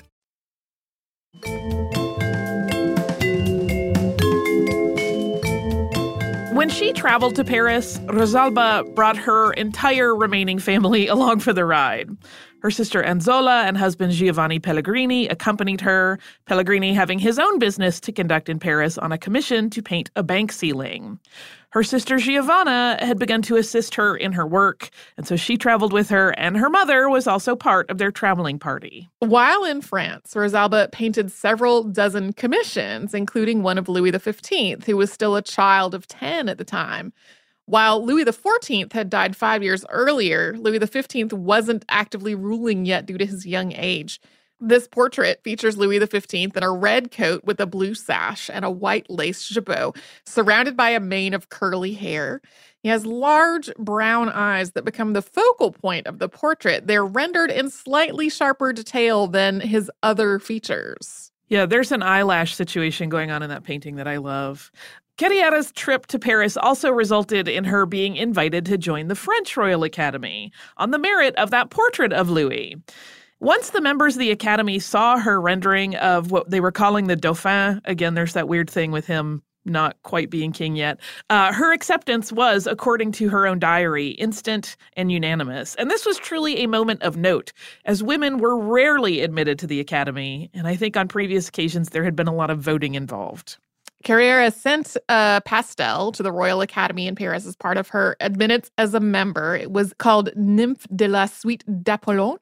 When 6.60 6.70
she 6.70 6.92
traveled 6.92 7.36
to 7.36 7.46
Paris, 7.46 8.00
Rosalba 8.00 8.94
brought 8.94 9.16
her 9.16 9.54
entire 9.54 10.14
remaining 10.14 10.60
family 10.60 11.08
along 11.16 11.40
for 11.40 11.54
the 11.54 11.64
ride. 11.64 12.10
Her 12.62 12.72
sister 12.72 13.04
Anzola 13.04 13.64
and 13.64 13.78
husband 13.78 14.12
Giovanni 14.12 14.60
Pellegrini 14.60 15.28
accompanied 15.28 15.80
her, 15.82 16.20
Pellegrini 16.46 16.94
having 16.94 17.20
his 17.20 17.40
own 17.40 17.58
business 17.58 18.02
to 18.02 18.12
conduct 18.12 18.50
in 18.50 18.60
Paris 18.60 18.98
on 18.98 19.14
a 19.14 19.18
commission 19.18 19.70
to 19.70 19.82
paint 19.82 20.10
a 20.18 20.24
bank 20.24 20.52
ceiling. 20.52 21.20
Her 21.72 21.84
sister 21.84 22.18
Giovanna 22.18 22.98
had 23.00 23.20
begun 23.20 23.44
to 23.44 23.56
assist 23.56 23.96
her 23.96 24.18
in 24.18 24.34
her 24.34 24.46
work, 24.46 24.90
and 25.18 25.28
so 25.28 25.36
she 25.36 25.56
traveled 25.56 25.94
with 25.94 26.10
her, 26.10 26.32
and 26.32 26.58
her 26.58 26.70
mother 26.70 27.08
was 27.10 27.28
also 27.28 27.56
part 27.56 27.90
of 27.92 28.00
their 28.00 28.12
traveling 28.12 28.58
party. 28.58 29.08
While 29.20 29.64
in 29.64 29.82
France, 29.82 30.34
Rosalba 30.34 30.92
painted 30.92 31.32
several 31.32 31.84
dozen 31.84 32.34
commissions, 32.34 33.14
including 33.14 33.62
one 33.62 33.78
of 33.78 33.88
Louis 33.88 34.12
XV, 34.12 34.84
who 34.84 34.98
was 34.98 35.12
still 35.12 35.36
a 35.36 35.44
child 35.44 35.94
of 35.94 36.08
10 36.08 36.50
at 36.50 36.58
the 36.58 36.66
time. 36.66 37.14
While 37.70 38.04
Louis 38.04 38.26
XIV 38.26 38.92
had 38.94 39.12
died 39.12 39.36
five 39.36 39.62
years 39.62 39.86
earlier, 39.92 40.58
Louis 40.58 40.80
XV 40.84 41.32
wasn't 41.32 41.86
actively 41.88 42.34
ruling 42.34 42.88
yet 42.88 43.06
due 43.06 43.20
to 43.20 43.28
his 43.28 43.46
young 43.46 43.74
age. 43.74 44.20
This 44.60 44.88
portrait 44.88 45.44
features 45.44 45.78
Louis 45.78 46.00
XV 46.00 46.34
in 46.34 46.64
a 46.64 46.72
red 46.72 47.12
coat 47.12 47.44
with 47.44 47.60
a 47.60 47.68
blue 47.68 47.94
sash 47.94 48.50
and 48.52 48.66
a 48.66 48.72
white 48.72 49.08
lace 49.08 49.48
jabot, 49.48 49.96
surrounded 50.26 50.76
by 50.76 50.90
a 50.90 51.00
mane 51.00 51.36
of 51.36 51.50
curly 51.50 51.94
hair. 51.94 52.42
He 52.82 52.90
has 52.90 53.06
large 53.06 53.72
brown 53.76 54.30
eyes 54.30 54.72
that 54.72 54.84
become 54.84 55.14
the 55.14 55.22
focal 55.22 55.72
point 55.72 56.08
of 56.08 56.18
the 56.18 56.28
portrait. 56.28 56.88
They're 56.88 57.06
rendered 57.06 57.52
in 57.52 57.70
slightly 57.70 58.32
sharper 58.32 58.74
detail 58.74 59.28
than 59.28 59.60
his 59.60 59.92
other 60.02 60.40
features. 60.40 61.32
Yeah, 61.50 61.68
there's 61.68 61.92
an 61.92 62.02
eyelash 62.02 62.56
situation 62.56 63.10
going 63.10 63.30
on 63.30 63.44
in 63.44 63.50
that 63.50 63.64
painting 63.64 63.98
that 63.98 64.08
I 64.08 64.18
love. 64.18 64.72
Carriera's 65.20 65.74
trip 65.74 66.06
to 66.06 66.18
Paris 66.18 66.56
also 66.56 66.90
resulted 66.90 67.50
in 67.50 67.66
her 67.66 67.86
being 67.86 68.16
invited 68.16 68.66
to 68.68 68.78
join 68.78 69.10
the 69.10 69.16
French 69.16 69.58
Royal 69.58 69.84
Academy 69.84 70.50
on 70.78 70.92
the 70.92 70.98
merit 70.98 71.36
of 71.36 71.52
that 71.52 71.70
portrait 71.70 72.14
of 72.14 72.30
Louis. 72.30 72.78
Once 73.42 73.72
the 73.72 73.82
members 73.82 74.16
of 74.16 74.22
the 74.22 74.32
Academy 74.32 74.80
saw 74.80 75.18
her 75.18 75.42
rendering 75.42 75.94
of 75.98 76.32
what 76.32 76.50
they 76.50 76.62
were 76.62 76.72
calling 76.72 77.08
the 77.08 77.18
Dauphin, 77.18 77.82
again, 77.84 78.14
there's 78.14 78.32
that 78.32 78.48
weird 78.48 78.70
thing 78.70 78.92
with 78.94 79.08
him 79.08 79.44
not 79.66 80.02
quite 80.04 80.30
being 80.30 80.54
king 80.54 80.78
yet, 80.78 81.02
uh, 81.30 81.52
her 81.52 81.74
acceptance 81.74 82.32
was, 82.32 82.66
according 82.66 83.12
to 83.12 83.28
her 83.28 83.46
own 83.46 83.60
diary, 83.60 84.12
instant 84.12 84.78
and 84.96 85.12
unanimous. 85.12 85.76
And 85.76 85.92
this 85.92 86.06
was 86.06 86.18
truly 86.18 86.60
a 86.60 86.68
moment 86.68 87.02
of 87.02 87.18
note, 87.18 87.52
as 87.84 88.02
women 88.02 88.38
were 88.38 88.58
rarely 88.58 89.20
admitted 89.20 89.60
to 89.60 89.68
the 89.68 89.82
Academy. 89.82 90.50
And 90.54 90.66
I 90.66 90.78
think 90.78 90.96
on 90.96 91.10
previous 91.10 91.50
occasions 91.50 91.90
there 91.90 92.06
had 92.06 92.16
been 92.16 92.30
a 92.30 92.34
lot 92.34 92.50
of 92.50 92.60
voting 92.60 92.96
involved. 92.96 93.58
Carriera 94.04 94.50
sent 94.52 94.96
a 95.10 95.14
uh, 95.14 95.40
pastel 95.42 96.12
to 96.14 96.24
the 96.24 96.32
Royal 96.32 96.62
Academy 96.62 97.08
in 97.08 97.16
Paris 97.16 97.46
as 97.46 97.56
part 97.56 97.78
of 97.78 97.90
her 97.90 98.16
admittance 98.20 98.72
as 98.78 98.94
a 98.94 99.00
member. 99.00 99.56
It 99.56 99.72
was 99.72 99.94
called 99.98 100.30
Nymphe 100.36 100.88
de 100.96 101.08
la 101.08 101.26
Suite 101.26 101.64
d'Apollon. 101.84 102.38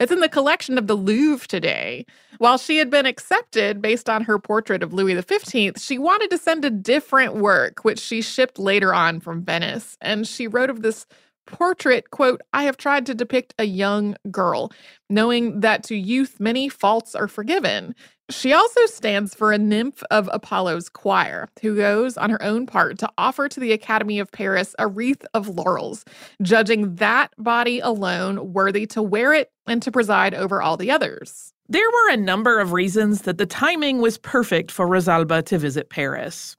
It's 0.00 0.12
in 0.12 0.20
the 0.20 0.28
collection 0.28 0.78
of 0.78 0.86
the 0.86 0.94
Louvre 0.94 1.46
today. 1.46 2.06
While 2.38 2.58
she 2.58 2.78
had 2.78 2.90
been 2.90 3.06
accepted 3.06 3.82
based 3.82 4.08
on 4.08 4.24
her 4.24 4.38
portrait 4.38 4.82
of 4.82 4.92
Louis 4.92 5.20
XV, 5.20 5.72
she 5.76 5.98
wanted 5.98 6.30
to 6.30 6.38
send 6.38 6.64
a 6.64 6.70
different 6.70 7.34
work, 7.34 7.84
which 7.84 7.98
she 7.98 8.22
shipped 8.22 8.58
later 8.58 8.94
on 8.94 9.20
from 9.20 9.44
Venice. 9.44 9.96
And 10.00 10.26
she 10.26 10.46
wrote 10.46 10.70
of 10.70 10.82
this 10.82 11.06
portrait, 11.46 12.10
quote, 12.10 12.42
I 12.52 12.64
have 12.64 12.76
tried 12.76 13.06
to 13.06 13.14
depict 13.14 13.54
a 13.58 13.64
young 13.64 14.16
girl, 14.30 14.70
knowing 15.08 15.60
that 15.60 15.82
to 15.84 15.96
youth 15.96 16.38
many 16.38 16.68
faults 16.68 17.14
are 17.14 17.28
forgiven. 17.28 17.94
She 18.30 18.52
also 18.52 18.84
stands 18.86 19.34
for 19.34 19.52
a 19.52 19.58
nymph 19.58 20.02
of 20.10 20.28
Apollo's 20.30 20.90
choir, 20.90 21.48
who 21.62 21.76
goes 21.76 22.18
on 22.18 22.28
her 22.28 22.42
own 22.42 22.66
part 22.66 22.98
to 22.98 23.10
offer 23.16 23.48
to 23.48 23.58
the 23.58 23.72
Academy 23.72 24.18
of 24.18 24.30
Paris 24.30 24.74
a 24.78 24.86
wreath 24.86 25.24
of 25.32 25.48
laurels, 25.48 26.04
judging 26.42 26.96
that 26.96 27.32
body 27.38 27.80
alone 27.80 28.52
worthy 28.52 28.86
to 28.88 29.02
wear 29.02 29.32
it 29.32 29.50
and 29.66 29.82
to 29.82 29.90
preside 29.90 30.34
over 30.34 30.60
all 30.60 30.76
the 30.76 30.90
others. 30.90 31.54
There 31.70 31.90
were 31.90 32.12
a 32.12 32.16
number 32.16 32.60
of 32.60 32.72
reasons 32.72 33.22
that 33.22 33.36
the 33.36 33.44
timing 33.44 34.00
was 34.00 34.16
perfect 34.16 34.70
for 34.70 34.88
Rosalba 34.88 35.44
to 35.44 35.58
visit 35.58 35.90
Paris. 35.90 36.56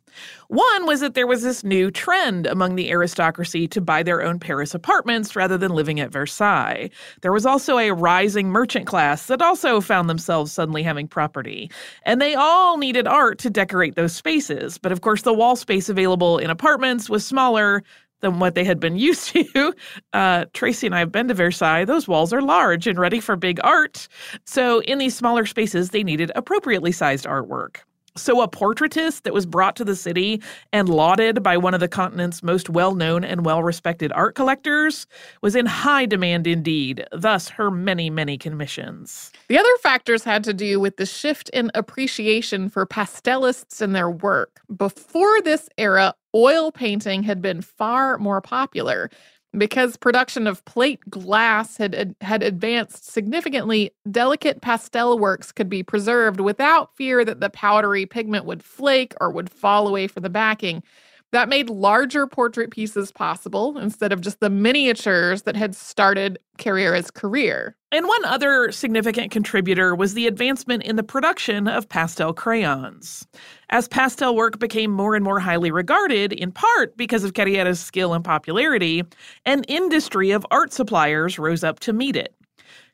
One 0.50 0.86
was 0.86 1.00
that 1.00 1.16
there 1.16 1.26
was 1.26 1.42
this 1.42 1.64
new 1.64 1.90
trend 1.90 2.46
among 2.46 2.76
the 2.76 2.92
aristocracy 2.92 3.68
to 3.70 3.82
buy 3.82 4.04
their 4.04 4.22
own 4.22 4.40
Paris 4.40 4.76
apartments 4.76 5.36
rather 5.36 5.58
than 5.58 5.72
living 5.72 6.00
at 6.00 6.12
Versailles. 6.12 6.92
There 7.22 7.34
was 7.34 7.48
also 7.48 7.80
a 7.80 7.92
rising 7.92 8.50
merchant 8.50 8.86
class 8.86 9.26
that 9.28 9.42
also 9.42 9.82
found 9.82 10.12
themselves 10.12 10.52
suddenly 10.52 10.84
having 10.84 11.08
property. 11.08 11.72
And 12.04 12.22
they 12.22 12.36
all 12.36 12.78
needed 12.78 13.08
art 13.08 13.40
to 13.40 13.50
decorate 13.50 13.96
those 13.96 14.14
spaces. 14.14 14.78
But 14.78 14.92
of 14.92 15.02
course, 15.02 15.24
the 15.24 15.34
wall 15.34 15.56
space 15.56 15.90
available 15.90 16.38
in 16.38 16.52
apartments 16.52 17.10
was 17.10 17.26
smaller 17.26 17.82
than 18.22 18.40
what 18.40 18.56
they 18.56 18.64
had 18.64 18.80
been 18.80 18.98
used 19.10 19.30
to. 19.30 19.74
Uh, 20.14 20.46
Tracy 20.54 20.88
and 20.88 20.96
I 20.96 21.00
have 21.00 21.12
been 21.12 21.28
to 21.28 21.34
Versailles. 21.34 21.86
Those 21.86 22.08
walls 22.08 22.34
are 22.34 22.42
large 22.42 22.88
and 22.88 23.00
ready 23.00 23.20
for 23.20 23.36
big 23.36 23.60
art. 23.64 24.08
So, 24.46 24.82
in 24.82 24.98
these 24.98 25.16
smaller 25.16 25.46
spaces, 25.46 25.90
they 25.90 26.04
needed 26.04 26.32
appropriately 26.36 26.92
sized 26.92 27.26
artwork. 27.26 27.78
So, 28.20 28.42
a 28.42 28.48
portraitist 28.50 29.24
that 29.24 29.34
was 29.34 29.46
brought 29.46 29.76
to 29.78 29.86
the 29.86 29.96
city 29.96 30.42
and 30.74 30.90
lauded 30.90 31.42
by 31.42 31.58
one 31.58 31.74
of 31.74 31.80
the 31.80 31.88
continent's 31.88 32.44
most 32.44 32.70
well 32.70 32.96
known 32.96 33.24
and 33.24 33.46
well 33.46 33.64
respected 33.64 34.12
art 34.14 34.36
collectors 34.36 35.08
was 35.42 35.56
in 35.56 35.66
high 35.66 36.06
demand 36.06 36.48
indeed, 36.48 37.06
thus, 37.12 37.50
her 37.50 37.72
many, 37.72 38.10
many 38.10 38.38
commissions. 38.38 39.32
The 39.48 39.58
other 39.58 39.78
factors 39.82 40.24
had 40.24 40.44
to 40.46 40.54
do 40.54 40.80
with 40.80 40.98
the 40.98 41.06
shift 41.06 41.50
in 41.50 41.72
appreciation 41.76 42.70
for 42.70 42.86
pastelists 42.86 43.80
and 43.80 43.96
their 43.96 44.10
work. 44.10 44.60
Before 44.76 45.42
this 45.42 45.70
era, 45.78 46.14
oil 46.36 46.72
painting 46.72 47.24
had 47.24 47.42
been 47.42 47.62
far 47.62 48.18
more 48.18 48.42
popular. 48.42 49.10
Because 49.58 49.98
production 49.98 50.46
of 50.46 50.64
plate 50.66 51.00
glass 51.10 51.78
had 51.78 52.16
had 52.22 52.44
advanced 52.44 53.10
significantly, 53.12 53.92
delicate 54.12 54.62
pastel 54.62 55.18
works 55.18 55.52
could 55.52 55.70
be 55.70 55.82
preserved 55.82 56.40
without 56.40 56.96
fear 56.96 57.26
that 57.26 57.40
the 57.40 57.50
powdery 57.50 58.06
pigment 58.06 58.46
would 58.46 58.64
flake 58.64 59.16
or 59.20 59.32
would 59.32 59.50
fall 59.50 59.88
away 59.88 60.06
from 60.08 60.22
the 60.22 60.30
backing. 60.30 60.84
That 61.32 61.48
made 61.48 61.70
larger 61.70 62.26
portrait 62.26 62.72
pieces 62.72 63.12
possible 63.12 63.78
instead 63.78 64.12
of 64.12 64.22
just 64.22 64.40
the 64.40 64.50
miniatures 64.50 65.44
that 65.44 65.56
had 65.56 65.76
started 65.76 66.40
Carriera's 66.58 67.12
career. 67.12 67.76
And 67.92 68.08
one 68.08 68.26
other 68.26 68.72
significant 68.72 69.32
contributor 69.32 69.94
was 69.94 70.16
the 70.16 70.26
advancement 70.26 70.84
in 70.84 70.96
the 70.96 71.04
production 71.04 71.68
of 71.68 71.88
pastel 71.88 72.34
crayons. 72.34 73.28
As 73.70 73.88
pastel 73.88 74.36
work 74.36 74.58
became 74.58 74.90
more 74.90 75.14
and 75.14 75.24
more 75.24 75.40
highly 75.40 75.70
regarded, 75.70 76.34
in 76.34 76.52
part 76.52 76.98
because 76.98 77.24
of 77.24 77.34
Carriera's 77.34 77.80
skill 77.80 78.14
and 78.14 78.26
popularity, 78.26 79.04
an 79.46 79.64
industry 79.66 80.32
of 80.32 80.46
art 80.50 80.74
suppliers 80.74 81.38
rose 81.38 81.64
up 81.64 81.80
to 81.82 81.94
meet 81.94 82.16
it. 82.16 82.34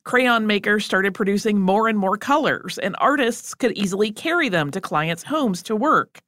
Crayon 0.03 0.45
makers 0.45 0.85
started 0.85 1.15
producing 1.15 1.59
more 1.59 1.87
and 1.87 1.97
more 1.97 2.15
colors, 2.15 2.77
and 2.77 2.95
artists 2.99 3.55
could 3.55 3.75
easily 3.75 4.11
carry 4.11 4.49
them 4.49 4.69
to 4.69 4.79
clients' 4.79 5.23
homes 5.23 5.63
to 5.63 5.75
work. 5.75 6.21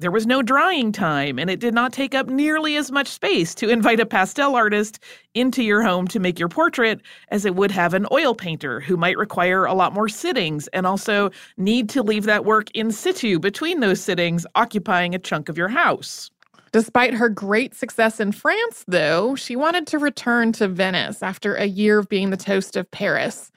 There 0.00 0.10
was 0.10 0.26
no 0.26 0.40
drying 0.40 0.92
time, 0.92 1.38
and 1.38 1.50
it 1.50 1.60
did 1.60 1.74
not 1.74 1.92
take 1.92 2.14
up 2.14 2.26
nearly 2.26 2.74
as 2.76 2.90
much 2.90 3.06
space 3.06 3.54
to 3.56 3.68
invite 3.68 4.00
a 4.00 4.06
pastel 4.06 4.56
artist 4.56 4.98
into 5.34 5.62
your 5.62 5.82
home 5.82 6.08
to 6.08 6.18
make 6.18 6.38
your 6.38 6.48
portrait 6.48 7.02
as 7.28 7.44
it 7.44 7.54
would 7.54 7.70
have 7.70 7.92
an 7.92 8.06
oil 8.10 8.34
painter 8.34 8.80
who 8.80 8.96
might 8.96 9.18
require 9.18 9.66
a 9.66 9.74
lot 9.74 9.92
more 9.92 10.08
sittings 10.08 10.68
and 10.68 10.86
also 10.86 11.30
need 11.58 11.90
to 11.90 12.02
leave 12.02 12.24
that 12.24 12.46
work 12.46 12.70
in 12.70 12.90
situ 12.90 13.38
between 13.38 13.80
those 13.80 14.00
sittings, 14.00 14.46
occupying 14.54 15.14
a 15.14 15.18
chunk 15.18 15.50
of 15.50 15.58
your 15.58 15.68
house. 15.68 16.30
Despite 16.72 17.12
her 17.12 17.28
great 17.28 17.74
success 17.74 18.20
in 18.20 18.32
France, 18.32 18.86
though, 18.88 19.34
she 19.34 19.54
wanted 19.54 19.86
to 19.88 19.98
return 19.98 20.52
to 20.52 20.66
Venice 20.66 21.22
after 21.22 21.56
a 21.56 21.66
year 21.66 21.98
of 21.98 22.08
being 22.08 22.30
the 22.30 22.38
toast 22.38 22.74
of 22.74 22.90
Paris. 22.90 23.49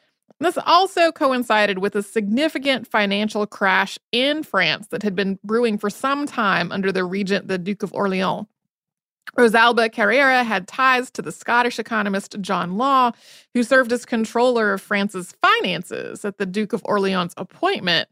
This 0.43 0.57
also 0.65 1.09
coincided 1.13 1.77
with 1.77 1.95
a 1.95 2.03
significant 2.03 2.85
financial 2.85 3.47
crash 3.47 3.97
in 4.11 4.43
France 4.43 4.87
that 4.87 5.01
had 5.01 5.15
been 5.15 5.39
brewing 5.41 5.77
for 5.77 5.89
some 5.89 6.25
time 6.25 6.69
under 6.69 6.91
the 6.91 7.05
regent, 7.05 7.47
the 7.47 7.57
Duke 7.57 7.81
of 7.81 7.93
Orleans. 7.93 8.45
Rosalba 9.37 9.89
Carriera 9.89 10.43
had 10.43 10.67
ties 10.67 11.09
to 11.11 11.21
the 11.21 11.31
Scottish 11.31 11.79
economist 11.79 12.35
John 12.41 12.77
Law, 12.77 13.13
who 13.53 13.63
served 13.63 13.93
as 13.93 14.05
controller 14.05 14.73
of 14.73 14.81
France's 14.81 15.33
finances 15.41 16.25
at 16.25 16.37
the 16.39 16.45
Duke 16.45 16.73
of 16.73 16.81
Orleans' 16.83 17.33
appointment. 17.37 18.09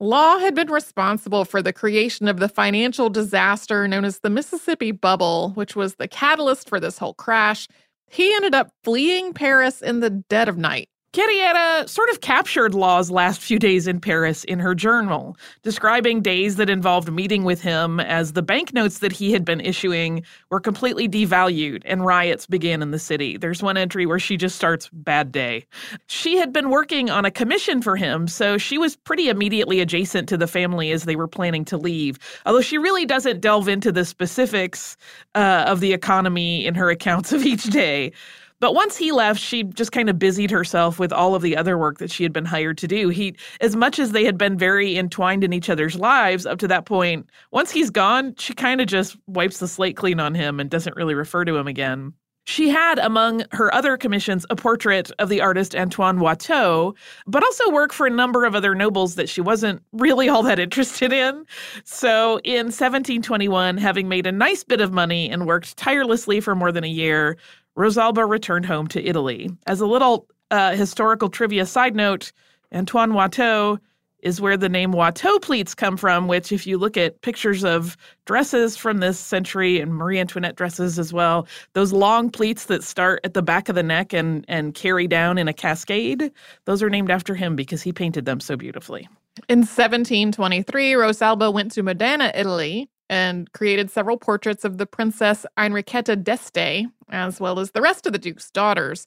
Law 0.00 0.38
had 0.38 0.56
been 0.56 0.72
responsible 0.72 1.44
for 1.44 1.62
the 1.62 1.72
creation 1.72 2.26
of 2.26 2.40
the 2.40 2.48
financial 2.48 3.08
disaster 3.08 3.86
known 3.86 4.04
as 4.04 4.18
the 4.18 4.30
Mississippi 4.30 4.90
Bubble, 4.90 5.50
which 5.50 5.76
was 5.76 5.94
the 5.94 6.08
catalyst 6.08 6.68
for 6.68 6.80
this 6.80 6.98
whole 6.98 7.14
crash. 7.14 7.68
He 8.10 8.34
ended 8.34 8.52
up 8.56 8.72
fleeing 8.82 9.32
Paris 9.32 9.80
in 9.80 10.00
the 10.00 10.10
dead 10.10 10.48
of 10.48 10.58
night. 10.58 10.88
Carriera 11.14 11.88
sort 11.88 12.10
of 12.10 12.20
captured 12.20 12.74
Law's 12.74 13.10
last 13.10 13.40
few 13.40 13.58
days 13.58 13.86
in 13.86 13.98
Paris 13.98 14.44
in 14.44 14.58
her 14.58 14.74
journal, 14.74 15.38
describing 15.62 16.20
days 16.20 16.56
that 16.56 16.68
involved 16.68 17.10
meeting 17.10 17.44
with 17.44 17.62
him 17.62 17.98
as 17.98 18.34
the 18.34 18.42
banknotes 18.42 18.98
that 18.98 19.12
he 19.12 19.32
had 19.32 19.42
been 19.42 19.62
issuing 19.62 20.22
were 20.50 20.60
completely 20.60 21.08
devalued 21.08 21.80
and 21.86 22.04
riots 22.04 22.44
began 22.44 22.82
in 22.82 22.90
the 22.90 22.98
city. 22.98 23.38
There's 23.38 23.62
one 23.62 23.78
entry 23.78 24.04
where 24.04 24.18
she 24.18 24.36
just 24.36 24.56
starts 24.56 24.90
bad 24.92 25.32
day. 25.32 25.64
She 26.08 26.36
had 26.36 26.52
been 26.52 26.68
working 26.68 27.08
on 27.08 27.24
a 27.24 27.30
commission 27.30 27.80
for 27.80 27.96
him, 27.96 28.28
so 28.28 28.58
she 28.58 28.76
was 28.76 28.94
pretty 28.94 29.30
immediately 29.30 29.80
adjacent 29.80 30.28
to 30.28 30.36
the 30.36 30.46
family 30.46 30.90
as 30.90 31.04
they 31.04 31.16
were 31.16 31.26
planning 31.26 31.64
to 31.66 31.78
leave. 31.78 32.18
Although 32.44 32.60
she 32.60 32.76
really 32.76 33.06
doesn't 33.06 33.40
delve 33.40 33.66
into 33.66 33.90
the 33.90 34.04
specifics 34.04 34.98
uh, 35.34 35.64
of 35.66 35.80
the 35.80 35.94
economy 35.94 36.66
in 36.66 36.74
her 36.74 36.90
accounts 36.90 37.32
of 37.32 37.46
each 37.46 37.64
day. 37.64 38.12
But 38.60 38.74
once 38.74 38.96
he 38.96 39.12
left, 39.12 39.40
she 39.40 39.62
just 39.62 39.92
kind 39.92 40.10
of 40.10 40.18
busied 40.18 40.50
herself 40.50 40.98
with 40.98 41.12
all 41.12 41.34
of 41.34 41.42
the 41.42 41.56
other 41.56 41.78
work 41.78 41.98
that 41.98 42.10
she 42.10 42.22
had 42.24 42.32
been 42.32 42.44
hired 42.44 42.78
to 42.78 42.88
do. 42.88 43.08
He, 43.08 43.36
as 43.60 43.76
much 43.76 43.98
as 43.98 44.12
they 44.12 44.24
had 44.24 44.36
been 44.36 44.58
very 44.58 44.96
entwined 44.96 45.44
in 45.44 45.52
each 45.52 45.70
other's 45.70 45.96
lives 45.96 46.44
up 46.46 46.58
to 46.58 46.68
that 46.68 46.84
point, 46.84 47.28
once 47.52 47.70
he's 47.70 47.90
gone, 47.90 48.34
she 48.36 48.54
kind 48.54 48.80
of 48.80 48.88
just 48.88 49.16
wipes 49.26 49.58
the 49.58 49.68
slate 49.68 49.96
clean 49.96 50.18
on 50.18 50.34
him 50.34 50.58
and 50.58 50.70
doesn't 50.70 50.96
really 50.96 51.14
refer 51.14 51.44
to 51.44 51.56
him 51.56 51.68
again. 51.68 52.12
She 52.48 52.70
had 52.70 52.98
among 52.98 53.44
her 53.52 53.72
other 53.74 53.98
commissions 53.98 54.46
a 54.48 54.56
portrait 54.56 55.12
of 55.18 55.28
the 55.28 55.42
artist 55.42 55.76
Antoine 55.76 56.18
Watteau, 56.18 56.94
but 57.26 57.44
also 57.44 57.70
work 57.70 57.92
for 57.92 58.06
a 58.06 58.10
number 58.10 58.46
of 58.46 58.54
other 58.54 58.74
nobles 58.74 59.16
that 59.16 59.28
she 59.28 59.42
wasn't 59.42 59.82
really 59.92 60.30
all 60.30 60.42
that 60.44 60.58
interested 60.58 61.12
in. 61.12 61.44
So 61.84 62.40
in 62.44 62.68
1721, 62.68 63.76
having 63.76 64.08
made 64.08 64.26
a 64.26 64.32
nice 64.32 64.64
bit 64.64 64.80
of 64.80 64.94
money 64.94 65.28
and 65.28 65.46
worked 65.46 65.76
tirelessly 65.76 66.40
for 66.40 66.54
more 66.54 66.72
than 66.72 66.84
a 66.84 66.88
year, 66.88 67.36
Rosalba 67.78 68.28
returned 68.28 68.66
home 68.66 68.88
to 68.88 69.04
Italy. 69.06 69.50
As 69.66 69.80
a 69.80 69.86
little 69.86 70.26
uh, 70.50 70.74
historical 70.74 71.28
trivia 71.28 71.64
side 71.64 71.94
note, 71.94 72.32
Antoine 72.74 73.12
Watteau 73.12 73.78
is 74.20 74.40
where 74.40 74.56
the 74.56 74.68
name 74.68 74.90
Watteau 74.90 75.38
pleats 75.40 75.76
come 75.76 75.96
from, 75.96 76.26
which, 76.26 76.50
if 76.50 76.66
you 76.66 76.76
look 76.76 76.96
at 76.96 77.20
pictures 77.22 77.64
of 77.64 77.96
dresses 78.24 78.76
from 78.76 78.98
this 78.98 79.16
century 79.16 79.80
and 79.80 79.94
Marie 79.94 80.18
Antoinette 80.18 80.56
dresses 80.56 80.98
as 80.98 81.12
well, 81.12 81.46
those 81.74 81.92
long 81.92 82.28
pleats 82.30 82.64
that 82.66 82.82
start 82.82 83.20
at 83.22 83.34
the 83.34 83.42
back 83.42 83.68
of 83.68 83.76
the 83.76 83.82
neck 83.84 84.12
and, 84.12 84.44
and 84.48 84.74
carry 84.74 85.06
down 85.06 85.38
in 85.38 85.46
a 85.46 85.52
cascade, 85.52 86.32
those 86.64 86.82
are 86.82 86.90
named 86.90 87.12
after 87.12 87.36
him 87.36 87.54
because 87.54 87.80
he 87.80 87.92
painted 87.92 88.24
them 88.24 88.40
so 88.40 88.56
beautifully. 88.56 89.08
In 89.48 89.60
1723, 89.60 90.94
Rosalba 90.94 91.52
went 91.52 91.70
to 91.72 91.84
Modena, 91.84 92.32
Italy, 92.34 92.88
and 93.08 93.52
created 93.52 93.90
several 93.90 94.16
portraits 94.16 94.64
of 94.64 94.78
the 94.78 94.86
Princess 94.86 95.46
Enrichetta 95.56 96.16
d'Este, 96.22 96.86
as 97.10 97.40
well 97.40 97.58
as 97.58 97.70
the 97.70 97.80
rest 97.80 98.06
of 98.06 98.12
the 98.12 98.18
Duke's 98.18 98.50
daughters. 98.50 99.06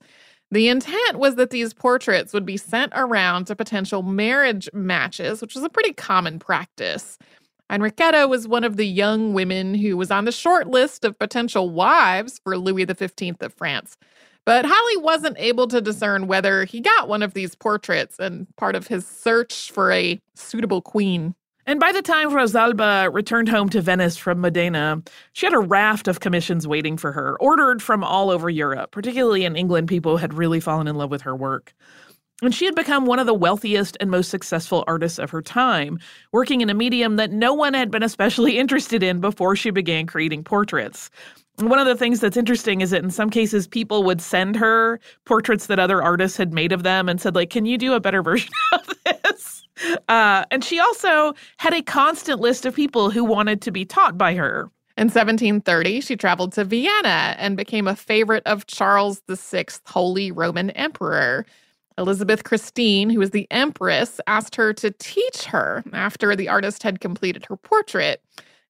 The 0.52 0.68
intent 0.68 1.18
was 1.18 1.36
that 1.36 1.50
these 1.50 1.74
portraits 1.74 2.34
would 2.34 2.46
be 2.46 2.58
sent 2.58 2.92
around 2.96 3.46
to 3.46 3.56
potential 3.56 4.04
marriage 4.04 4.70
matches, 4.74 5.42
which 5.42 5.56
was 5.56 5.64
a 5.64 5.70
pretty 5.70 5.94
common 5.94 6.40
practice. 6.40 7.18
Enrichetta 7.72 8.28
was 8.28 8.50
one 8.50 8.66
of 8.66 8.76
the 8.76 8.86
young 8.86 9.34
women 9.34 9.74
who 9.74 9.96
was 9.96 10.12
on 10.12 10.26
the 10.26 10.32
short 10.32 10.68
list 10.68 11.06
of 11.06 11.18
potential 11.18 11.70
wives 11.70 12.42
for 12.44 12.58
Louis 12.58 12.86
XV 12.86 13.36
of 13.40 13.54
France. 13.54 13.96
But 14.44 14.66
Holly 14.68 14.98
wasn't 14.98 15.38
able 15.40 15.68
to 15.68 15.80
discern 15.80 16.28
whether 16.28 16.66
he 16.66 16.82
got 16.82 17.08
one 17.08 17.24
of 17.24 17.34
these 17.34 17.56
portraits 17.56 18.20
and 18.20 18.48
part 18.58 18.76
of 18.76 18.88
his 18.88 19.08
search 19.08 19.72
for 19.72 19.92
a 19.92 20.20
suitable 20.36 20.82
queen. 20.82 21.34
And 21.67 21.80
by 21.80 21.91
the 21.91 22.02
time 22.02 22.32
Rosalba 22.32 23.13
returned 23.13 23.50
home 23.50 23.69
to 23.69 23.82
Venice 23.82 24.17
from 24.17 24.41
Modena, 24.41 25.02
she 25.34 25.45
had 25.45 25.54
a 25.54 25.60
raft 25.60 26.08
of 26.08 26.19
commissions 26.19 26.67
waiting 26.67 26.97
for 26.97 27.12
her, 27.12 27.38
ordered 27.39 27.82
from 27.82 28.04
all 28.04 28.30
over 28.30 28.50
Europe. 28.50 28.91
Particularly 28.91 29.45
in 29.45 29.56
England, 29.56 29.88
people 29.88 30.17
had 30.17 30.34
really 30.34 30.60
fallen 30.60 30.88
in 30.88 30.95
love 30.95 31.12
with 31.12 31.21
her 31.21 31.36
work. 31.36 31.74
And 32.41 32.56
she 32.56 32.65
had 32.65 32.74
become 32.74 33.06
one 33.06 33.19
of 33.19 33.28
the 33.28 33.36
wealthiest 33.36 33.95
and 34.00 34.10
most 34.10 34.30
successful 34.30 34.84
artists 34.88 35.19
of 35.19 35.30
her 35.30 35.43
time, 35.43 36.00
working 36.32 36.62
in 36.62 36.71
a 36.71 36.74
medium 36.74 37.17
that 37.17 37.32
no 37.32 37.54
one 37.54 37.76
had 37.76 37.91
been 37.91 38.02
especially 38.02 38.58
interested 38.60 39.04
in 39.04 39.19
before 39.19 39.56
she 39.56 39.69
began 39.69 40.08
creating 40.08 40.43
portraits. 40.43 41.12
One 41.58 41.78
of 41.78 41.86
the 41.86 41.95
things 41.95 42.19
that's 42.19 42.38
interesting 42.38 42.82
is 42.82 42.89
that 42.89 43.04
in 43.04 43.12
some 43.12 43.30
cases, 43.30 43.67
people 43.67 44.04
would 44.04 44.21
send 44.21 44.56
her 44.56 45.00
portraits 45.26 45.67
that 45.67 45.78
other 45.78 46.02
artists 46.02 46.38
had 46.38 46.54
made 46.54 46.71
of 46.71 46.82
them 46.82 47.08
and 47.08 47.21
said, 47.21 47.36
like, 47.36 47.52
can 47.52 47.65
you 47.65 47.78
do 47.78 47.93
a 47.93 48.00
better 48.00 48.24
version 48.24 48.50
of 48.74 48.89
this? 49.06 49.61
Uh, 50.08 50.46
and 50.52 50.63
she 50.63 50.80
also 50.80 51.34
had 51.58 51.74
a 51.74 51.82
constant 51.82 52.39
list 52.39 52.65
of 52.65 52.76
people 52.76 53.10
who 53.10 53.24
wanted 53.24 53.62
to 53.62 53.72
be 53.72 53.86
taught 53.86 54.17
by 54.17 54.36
her. 54.36 54.70
In 54.98 55.06
1730, 55.06 56.02
she 56.02 56.15
traveled 56.15 56.54
to 56.54 56.65
Vienna 56.65 57.36
and 57.39 57.58
became 57.58 57.88
a 57.88 57.96
favorite 57.96 58.44
of 58.46 58.67
Charles 58.67 59.22
VI, 59.30 59.65
Holy 59.88 60.32
Roman 60.32 60.70
Emperor. 60.72 61.46
Elizabeth 61.98 62.44
Christine, 62.44 63.10
who 63.10 63.20
was 63.20 63.32
the 63.32 63.48
empress, 63.52 64.20
asked 64.28 64.56
her 64.56 64.74
to 64.74 64.91
teach 64.91 65.46
her 65.46 65.84
after 65.94 66.36
the 66.36 66.50
artist 66.50 66.84
had 66.84 67.00
completed 67.00 67.46
her 67.48 67.58
portrait. 67.58 68.22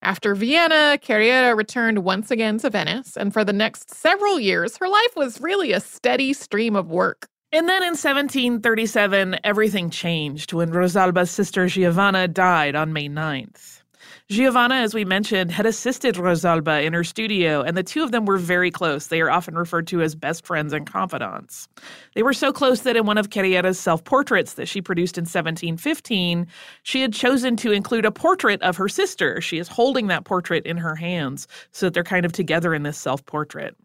After 0.04 0.34
Vienna, 0.34 0.97
Carriera 1.00 1.56
returned 1.56 2.04
once 2.04 2.32
again 2.32 2.58
to 2.60 2.69
Venice, 2.69 3.15
and 3.15 3.32
for 3.32 3.43
the 3.43 3.54
next 3.54 3.93
several 3.93 4.39
years, 4.39 4.78
her 4.78 4.88
life 4.88 5.15
was 5.15 5.39
really 5.39 5.71
a 5.71 5.80
steady 5.80 6.34
stream 6.34 6.76
of 6.76 6.89
work. 6.89 7.28
And 7.54 7.68
then 7.68 7.84
in 7.84 7.98
1737, 7.98 9.40
everything 9.44 9.90
changed 9.90 10.54
when 10.54 10.72
Rosalba's 10.72 11.30
sister 11.30 11.68
Giovanna 11.68 12.30
died 12.30 12.76
on 12.76 12.94
May 12.94 13.10
9th. 13.10 13.82
Giovanna, 14.30 14.76
as 14.76 14.94
we 14.94 15.04
mentioned, 15.04 15.52
had 15.52 15.66
assisted 15.66 16.16
Rosalba 16.16 16.82
in 16.86 16.94
her 16.94 17.04
studio, 17.04 17.62
and 17.62 17.76
the 17.76 17.84
two 17.84 18.04
of 18.04 18.12
them 18.12 18.26
were 18.26 18.38
very 18.38 18.72
close. 18.72 19.08
They 19.08 19.20
are 19.20 19.30
often 19.30 19.56
referred 19.56 19.88
to 19.88 20.02
as 20.02 20.16
best 20.16 20.46
friends 20.46 20.72
and 20.72 20.90
confidants. 20.90 21.68
They 22.16 22.24
were 22.24 22.32
so 22.32 22.54
close 22.54 22.84
that 22.84 22.96
in 22.96 23.06
one 23.06 23.18
of 23.18 23.32
Carriera's 23.32 23.78
self 23.78 24.02
portraits 24.06 24.54
that 24.54 24.70
she 24.70 24.82
produced 24.82 25.18
in 25.18 25.24
1715, 25.24 26.48
she 26.84 27.02
had 27.02 27.12
chosen 27.12 27.58
to 27.58 27.74
include 27.74 28.06
a 28.06 28.12
portrait 28.12 28.62
of 28.62 28.78
her 28.78 28.88
sister. 28.88 29.42
She 29.42 29.58
is 29.58 29.68
holding 29.68 30.08
that 30.08 30.24
portrait 30.24 30.66
in 30.66 30.78
her 30.78 30.96
hands 30.96 31.50
so 31.74 31.88
that 31.88 31.94
they're 31.94 32.04
kind 32.06 32.26
of 32.26 32.32
together 32.32 32.74
in 32.74 32.84
this 32.84 32.98
self 32.98 33.26
portrait. 33.26 33.76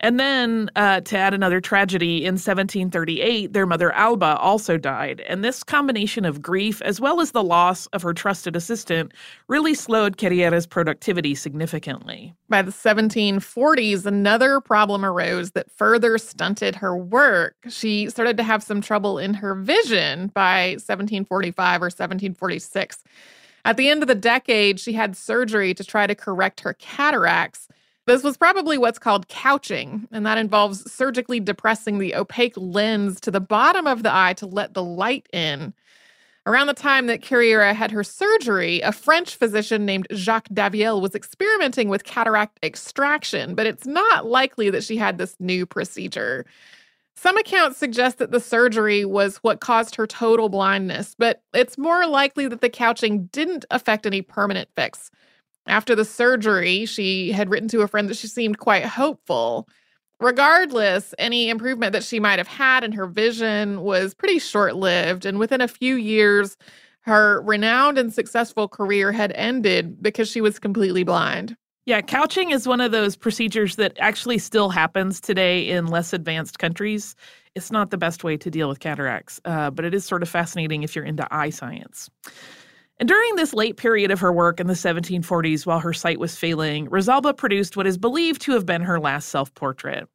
And 0.00 0.20
then, 0.20 0.70
uh, 0.76 1.00
to 1.00 1.16
add 1.16 1.32
another 1.32 1.60
tragedy, 1.60 2.18
in 2.18 2.34
1738, 2.34 3.54
their 3.54 3.64
mother 3.64 3.92
Alba 3.92 4.36
also 4.36 4.76
died. 4.76 5.22
And 5.22 5.42
this 5.42 5.64
combination 5.64 6.26
of 6.26 6.42
grief, 6.42 6.82
as 6.82 7.00
well 7.00 7.20
as 7.20 7.32
the 7.32 7.42
loss 7.42 7.86
of 7.88 8.02
her 8.02 8.12
trusted 8.12 8.56
assistant, 8.56 9.12
really 9.48 9.72
slowed 9.72 10.18
Carriera's 10.18 10.66
productivity 10.66 11.34
significantly. 11.34 12.34
By 12.50 12.60
the 12.60 12.72
1740s, 12.72 14.04
another 14.04 14.60
problem 14.60 15.02
arose 15.02 15.52
that 15.52 15.70
further 15.70 16.18
stunted 16.18 16.76
her 16.76 16.94
work. 16.94 17.56
She 17.68 18.10
started 18.10 18.36
to 18.36 18.42
have 18.42 18.62
some 18.62 18.82
trouble 18.82 19.18
in 19.18 19.32
her 19.34 19.54
vision 19.54 20.28
by 20.28 20.72
1745 20.72 21.80
or 21.80 21.86
1746. 21.86 23.02
At 23.64 23.76
the 23.78 23.88
end 23.88 24.02
of 24.02 24.08
the 24.08 24.14
decade, 24.14 24.78
she 24.78 24.92
had 24.92 25.16
surgery 25.16 25.74
to 25.74 25.82
try 25.82 26.06
to 26.06 26.14
correct 26.14 26.60
her 26.60 26.74
cataracts. 26.74 27.66
This 28.06 28.22
was 28.22 28.36
probably 28.36 28.78
what's 28.78 29.00
called 29.00 29.26
couching, 29.26 30.06
and 30.12 30.24
that 30.24 30.38
involves 30.38 30.90
surgically 30.90 31.40
depressing 31.40 31.98
the 31.98 32.14
opaque 32.14 32.56
lens 32.56 33.20
to 33.22 33.32
the 33.32 33.40
bottom 33.40 33.88
of 33.88 34.04
the 34.04 34.14
eye 34.14 34.32
to 34.34 34.46
let 34.46 34.74
the 34.74 34.82
light 34.82 35.28
in. 35.32 35.74
Around 36.46 36.68
the 36.68 36.74
time 36.74 37.08
that 37.08 37.22
Carriera 37.22 37.74
had 37.74 37.90
her 37.90 38.04
surgery, 38.04 38.80
a 38.82 38.92
French 38.92 39.34
physician 39.34 39.84
named 39.84 40.06
Jacques 40.14 40.48
Daviel 40.50 41.00
was 41.00 41.16
experimenting 41.16 41.88
with 41.88 42.04
cataract 42.04 42.60
extraction, 42.64 43.56
but 43.56 43.66
it's 43.66 43.86
not 43.86 44.26
likely 44.26 44.70
that 44.70 44.84
she 44.84 44.96
had 44.96 45.18
this 45.18 45.34
new 45.40 45.66
procedure. 45.66 46.46
Some 47.16 47.36
accounts 47.36 47.78
suggest 47.78 48.18
that 48.18 48.30
the 48.30 48.38
surgery 48.38 49.04
was 49.04 49.38
what 49.38 49.58
caused 49.58 49.96
her 49.96 50.06
total 50.06 50.48
blindness, 50.48 51.16
but 51.18 51.42
it's 51.52 51.76
more 51.76 52.06
likely 52.06 52.46
that 52.46 52.60
the 52.60 52.70
couching 52.70 53.26
didn't 53.32 53.64
affect 53.72 54.06
any 54.06 54.22
permanent 54.22 54.68
fix. 54.76 55.10
After 55.66 55.94
the 55.94 56.04
surgery, 56.04 56.86
she 56.86 57.32
had 57.32 57.50
written 57.50 57.68
to 57.68 57.82
a 57.82 57.88
friend 57.88 58.08
that 58.08 58.16
she 58.16 58.28
seemed 58.28 58.58
quite 58.58 58.84
hopeful. 58.84 59.68
Regardless, 60.20 61.14
any 61.18 61.50
improvement 61.50 61.92
that 61.92 62.04
she 62.04 62.20
might 62.20 62.38
have 62.38 62.48
had 62.48 62.84
in 62.84 62.92
her 62.92 63.06
vision 63.06 63.82
was 63.82 64.14
pretty 64.14 64.38
short 64.38 64.76
lived. 64.76 65.26
And 65.26 65.38
within 65.38 65.60
a 65.60 65.68
few 65.68 65.96
years, 65.96 66.56
her 67.02 67.42
renowned 67.42 67.98
and 67.98 68.12
successful 68.12 68.66
career 68.66 69.12
had 69.12 69.32
ended 69.34 70.02
because 70.02 70.28
she 70.28 70.40
was 70.40 70.58
completely 70.58 71.04
blind. 71.04 71.56
Yeah, 71.84 72.00
couching 72.00 72.50
is 72.50 72.66
one 72.66 72.80
of 72.80 72.90
those 72.90 73.14
procedures 73.14 73.76
that 73.76 73.96
actually 74.00 74.38
still 74.38 74.70
happens 74.70 75.20
today 75.20 75.68
in 75.68 75.86
less 75.86 76.12
advanced 76.12 76.58
countries. 76.58 77.14
It's 77.54 77.70
not 77.70 77.90
the 77.90 77.96
best 77.96 78.24
way 78.24 78.36
to 78.38 78.50
deal 78.50 78.68
with 78.68 78.80
cataracts, 78.80 79.40
uh, 79.44 79.70
but 79.70 79.84
it 79.84 79.94
is 79.94 80.04
sort 80.04 80.22
of 80.22 80.28
fascinating 80.28 80.82
if 80.82 80.96
you're 80.96 81.04
into 81.04 81.26
eye 81.30 81.50
science. 81.50 82.10
And 82.98 83.08
during 83.08 83.36
this 83.36 83.52
late 83.52 83.76
period 83.76 84.10
of 84.10 84.20
her 84.20 84.32
work 84.32 84.58
in 84.58 84.68
the 84.68 84.74
1740s, 84.74 85.66
while 85.66 85.80
her 85.80 85.92
sight 85.92 86.18
was 86.18 86.36
failing, 86.36 86.86
Rosalba 86.88 87.36
produced 87.36 87.76
what 87.76 87.86
is 87.86 87.98
believed 87.98 88.40
to 88.42 88.52
have 88.52 88.64
been 88.64 88.80
her 88.82 88.98
last 88.98 89.28
self 89.28 89.54
portrait. 89.54 90.08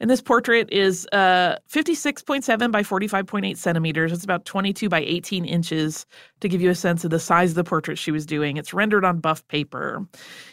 And 0.00 0.10
this 0.10 0.22
portrait 0.22 0.68
is 0.72 1.06
uh, 1.12 1.56
56.7 1.70 2.72
by 2.72 2.82
45.8 2.82 3.56
centimeters. 3.56 4.12
It's 4.12 4.24
about 4.24 4.46
22 4.46 4.88
by 4.88 5.00
18 5.00 5.44
inches 5.44 6.06
to 6.40 6.48
give 6.48 6.60
you 6.62 6.70
a 6.70 6.74
sense 6.74 7.04
of 7.04 7.10
the 7.10 7.20
size 7.20 7.50
of 7.50 7.54
the 7.56 7.64
portrait 7.64 7.98
she 7.98 8.10
was 8.10 8.26
doing. 8.26 8.56
It's 8.56 8.74
rendered 8.74 9.04
on 9.04 9.20
buff 9.20 9.46
paper. 9.48 10.04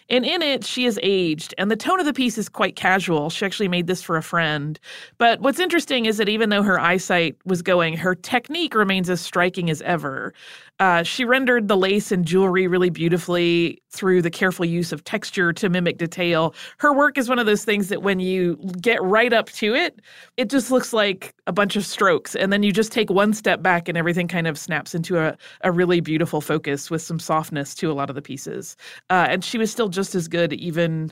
And 0.10 0.26
in 0.26 0.42
it, 0.42 0.65
she 0.65 0.86
is 0.86 1.00
aged, 1.02 1.54
and 1.58 1.70
the 1.70 1.76
tone 1.76 2.00
of 2.00 2.06
the 2.06 2.13
piece 2.13 2.38
is 2.38 2.50
quite 2.50 2.76
casual. 2.76 3.30
She 3.30 3.46
actually 3.46 3.68
made 3.68 3.88
this 3.88 4.02
for 4.02 4.18
a 4.18 4.24
friend. 4.24 4.80
But 5.18 5.39
what's 5.39 5.60
interesting 5.60 6.06
is 6.06 6.18
that 6.18 6.30
even 6.30 6.50
though 6.50 6.63
her 6.63 6.80
eyesight 6.80 7.38
was 7.46 7.62
going, 7.62 7.96
her 7.98 8.15
technique 8.15 8.76
remains 8.76 9.10
as 9.10 9.22
striking 9.22 9.70
as 9.70 9.82
ever. 9.84 10.34
Uh, 10.80 11.04
she 11.04 11.26
rendered 11.26 11.68
the 11.69 11.77
lace 11.77 12.12
and 12.12 12.25
jewelry 12.25 12.67
really 12.67 12.89
beautifully 12.89 13.82
through 13.91 14.21
the 14.21 14.29
careful 14.29 14.65
use 14.65 14.91
of 14.91 15.03
texture 15.03 15.53
to 15.53 15.69
mimic 15.69 15.97
detail. 15.97 16.53
Her 16.79 16.91
work 16.93 17.17
is 17.17 17.29
one 17.29 17.39
of 17.39 17.45
those 17.45 17.63
things 17.63 17.88
that 17.88 18.03
when 18.03 18.19
you 18.19 18.58
get 18.82 19.01
right 19.01 19.32
up 19.32 19.49
to 19.51 19.73
it, 19.73 20.01
it 20.36 20.49
just 20.49 20.71
looks 20.71 20.91
like 20.91 21.34
a 21.47 21.53
bunch 21.53 21.75
of 21.75 21.86
strokes. 21.86 22.36
And 22.36 22.51
then 22.51 22.63
you 22.63 22.73
just 22.73 22.91
take 22.91 23.10
one 23.10 23.34
step 23.34 23.62
back 23.62 23.88
and 23.88 23.97
everything 23.97 24.27
kind 24.27 24.47
of 24.47 24.58
snaps 24.58 24.93
into 24.93 25.17
a, 25.17 25.38
a 25.62 25.71
really 25.71 26.01
beautiful 26.01 26.41
focus 26.41 26.91
with 26.91 27.01
some 27.01 27.19
softness 27.19 27.73
to 27.75 27.91
a 27.91 27.93
lot 27.93 28.10
of 28.10 28.15
the 28.15 28.21
pieces. 28.21 28.75
Uh, 29.10 29.27
and 29.29 29.43
she 29.43 29.58
was 29.58 29.71
still 29.71 29.89
just 29.89 30.15
as 30.15 30.27
good, 30.27 30.51
even 30.53 31.12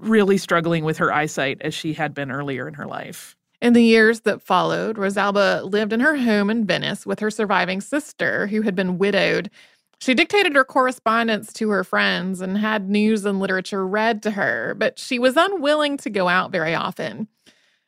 really 0.00 0.38
struggling 0.38 0.84
with 0.84 0.98
her 0.98 1.12
eyesight 1.12 1.58
as 1.60 1.74
she 1.74 1.92
had 1.92 2.14
been 2.14 2.30
earlier 2.30 2.66
in 2.66 2.74
her 2.74 2.86
life. 2.86 3.36
In 3.60 3.72
the 3.72 3.82
years 3.82 4.20
that 4.20 4.42
followed, 4.42 4.96
Rosalba 4.96 5.62
lived 5.64 5.92
in 5.92 6.00
her 6.00 6.16
home 6.16 6.50
in 6.50 6.66
Venice 6.66 7.06
with 7.06 7.20
her 7.20 7.30
surviving 7.30 7.80
sister, 7.80 8.46
who 8.48 8.62
had 8.62 8.74
been 8.74 8.98
widowed. 8.98 9.50
She 10.00 10.14
dictated 10.14 10.54
her 10.54 10.64
correspondence 10.64 11.52
to 11.54 11.70
her 11.70 11.84
friends 11.84 12.40
and 12.40 12.58
had 12.58 12.90
news 12.90 13.24
and 13.24 13.40
literature 13.40 13.86
read 13.86 14.22
to 14.24 14.32
her, 14.32 14.74
but 14.76 14.98
she 14.98 15.18
was 15.18 15.36
unwilling 15.36 15.96
to 15.98 16.10
go 16.10 16.28
out 16.28 16.52
very 16.52 16.74
often. 16.74 17.28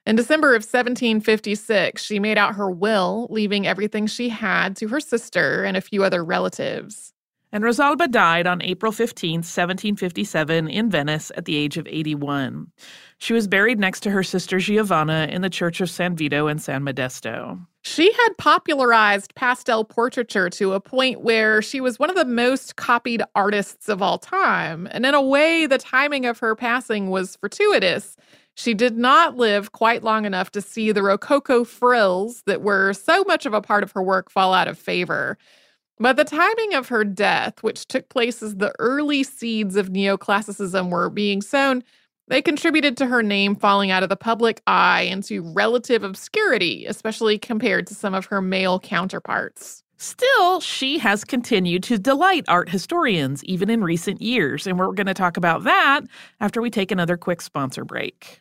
In 0.06 0.16
December 0.16 0.50
of 0.50 0.62
1756, 0.62 2.02
she 2.02 2.20
made 2.20 2.38
out 2.38 2.54
her 2.54 2.70
will, 2.70 3.26
leaving 3.28 3.66
everything 3.66 4.06
she 4.06 4.28
had 4.28 4.76
to 4.76 4.88
her 4.88 5.00
sister 5.00 5.64
and 5.64 5.76
a 5.76 5.80
few 5.80 6.04
other 6.04 6.24
relatives. 6.24 7.12
And 7.52 7.62
Rosalba 7.62 8.10
died 8.10 8.46
on 8.46 8.60
April 8.62 8.92
15, 8.92 9.38
1757, 9.38 10.68
in 10.68 10.90
Venice 10.90 11.30
at 11.36 11.44
the 11.44 11.56
age 11.56 11.76
of 11.76 11.86
81. 11.86 12.66
She 13.18 13.32
was 13.32 13.48
buried 13.48 13.78
next 13.78 14.00
to 14.00 14.10
her 14.10 14.22
sister 14.22 14.58
Giovanna 14.58 15.28
in 15.30 15.42
the 15.42 15.50
Church 15.50 15.80
of 15.80 15.88
San 15.88 16.16
Vito 16.16 16.48
and 16.48 16.60
San 16.60 16.82
Modesto. 16.82 17.58
She 17.82 18.12
had 18.12 18.36
popularized 18.36 19.34
pastel 19.36 19.84
portraiture 19.84 20.50
to 20.50 20.72
a 20.72 20.80
point 20.80 21.20
where 21.20 21.62
she 21.62 21.80
was 21.80 22.00
one 22.00 22.10
of 22.10 22.16
the 22.16 22.24
most 22.24 22.74
copied 22.74 23.22
artists 23.36 23.88
of 23.88 24.02
all 24.02 24.18
time. 24.18 24.88
And 24.90 25.06
in 25.06 25.14
a 25.14 25.22
way, 25.22 25.66
the 25.66 25.78
timing 25.78 26.26
of 26.26 26.40
her 26.40 26.56
passing 26.56 27.10
was 27.10 27.36
fortuitous. 27.36 28.16
She 28.56 28.74
did 28.74 28.96
not 28.98 29.36
live 29.36 29.72
quite 29.72 30.02
long 30.02 30.24
enough 30.24 30.50
to 30.52 30.60
see 30.60 30.90
the 30.90 31.02
Rococo 31.02 31.62
frills 31.62 32.42
that 32.46 32.62
were 32.62 32.92
so 32.92 33.22
much 33.24 33.46
of 33.46 33.54
a 33.54 33.60
part 33.60 33.84
of 33.84 33.92
her 33.92 34.02
work 34.02 34.30
fall 34.30 34.52
out 34.52 34.66
of 34.66 34.78
favor. 34.78 35.38
But 35.98 36.16
the 36.16 36.24
timing 36.24 36.74
of 36.74 36.88
her 36.88 37.04
death, 37.04 37.62
which 37.62 37.86
took 37.86 38.08
place 38.08 38.42
as 38.42 38.56
the 38.56 38.74
early 38.78 39.22
seeds 39.22 39.76
of 39.76 39.88
neoclassicism 39.88 40.90
were 40.90 41.08
being 41.08 41.40
sown, 41.40 41.82
they 42.28 42.42
contributed 42.42 42.96
to 42.98 43.06
her 43.06 43.22
name 43.22 43.54
falling 43.54 43.90
out 43.90 44.02
of 44.02 44.08
the 44.08 44.16
public 44.16 44.60
eye 44.66 45.02
into 45.02 45.42
relative 45.42 46.02
obscurity, 46.02 46.84
especially 46.86 47.38
compared 47.38 47.86
to 47.86 47.94
some 47.94 48.14
of 48.14 48.26
her 48.26 48.42
male 48.42 48.80
counterparts. 48.80 49.82
Still, 49.98 50.60
she 50.60 50.98
has 50.98 51.24
continued 51.24 51.82
to 51.84 51.98
delight 51.98 52.44
art 52.48 52.68
historians 52.68 53.42
even 53.44 53.70
in 53.70 53.82
recent 53.82 54.20
years, 54.20 54.66
and 54.66 54.78
we're 54.78 54.92
going 54.92 55.06
to 55.06 55.14
talk 55.14 55.38
about 55.38 55.64
that 55.64 56.02
after 56.40 56.60
we 56.60 56.68
take 56.68 56.90
another 56.90 57.16
quick 57.16 57.40
sponsor 57.40 57.84
break. 57.84 58.40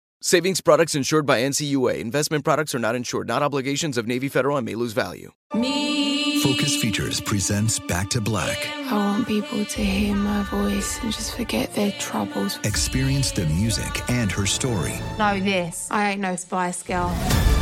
Savings 0.23 0.61
products 0.61 0.93
insured 0.93 1.25
by 1.25 1.39
NCUA. 1.41 1.97
Investment 1.99 2.43
products 2.45 2.75
are 2.75 2.79
not 2.79 2.93
insured, 2.93 3.27
not 3.27 3.41
obligations 3.41 3.97
of 3.97 4.05
Navy 4.05 4.29
Federal 4.29 4.55
and 4.55 4.63
may 4.63 4.75
lose 4.75 4.93
value. 4.93 5.31
Me. 5.55 6.39
Focus 6.43 6.79
Features 6.79 7.19
presents 7.19 7.79
Back 7.79 8.07
to 8.11 8.21
Black. 8.21 8.67
I 8.91 8.97
want 8.97 9.27
people 9.27 9.65
to 9.65 9.81
hear 9.83 10.15
my 10.15 10.43
voice 10.43 11.01
and 11.01 11.11
just 11.11 11.35
forget 11.35 11.73
their 11.73 11.91
troubles. 11.93 12.59
Experience 12.63 13.31
the 13.31 13.47
music 13.47 14.07
and 14.11 14.31
her 14.31 14.45
story 14.45 14.93
Know 15.17 15.39
this. 15.39 15.87
I 15.89 16.11
ain't 16.11 16.21
no 16.21 16.35
Spice 16.35 16.83
Girl. 16.83 17.07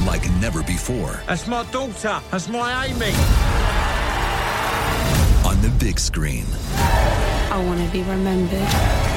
like 0.05 0.29
never 0.41 0.61
before 0.61 1.21
That's 1.27 1.47
my 1.47 1.63
daughter. 1.71 2.19
That's 2.29 2.49
my 2.49 2.87
Amy. 2.87 3.13
on 5.47 5.61
the 5.61 5.69
big 5.79 5.97
screen. 5.97 6.43
I 6.75 7.63
want 7.65 7.79
to 7.85 7.89
be 7.93 8.01
remembered 8.03 9.08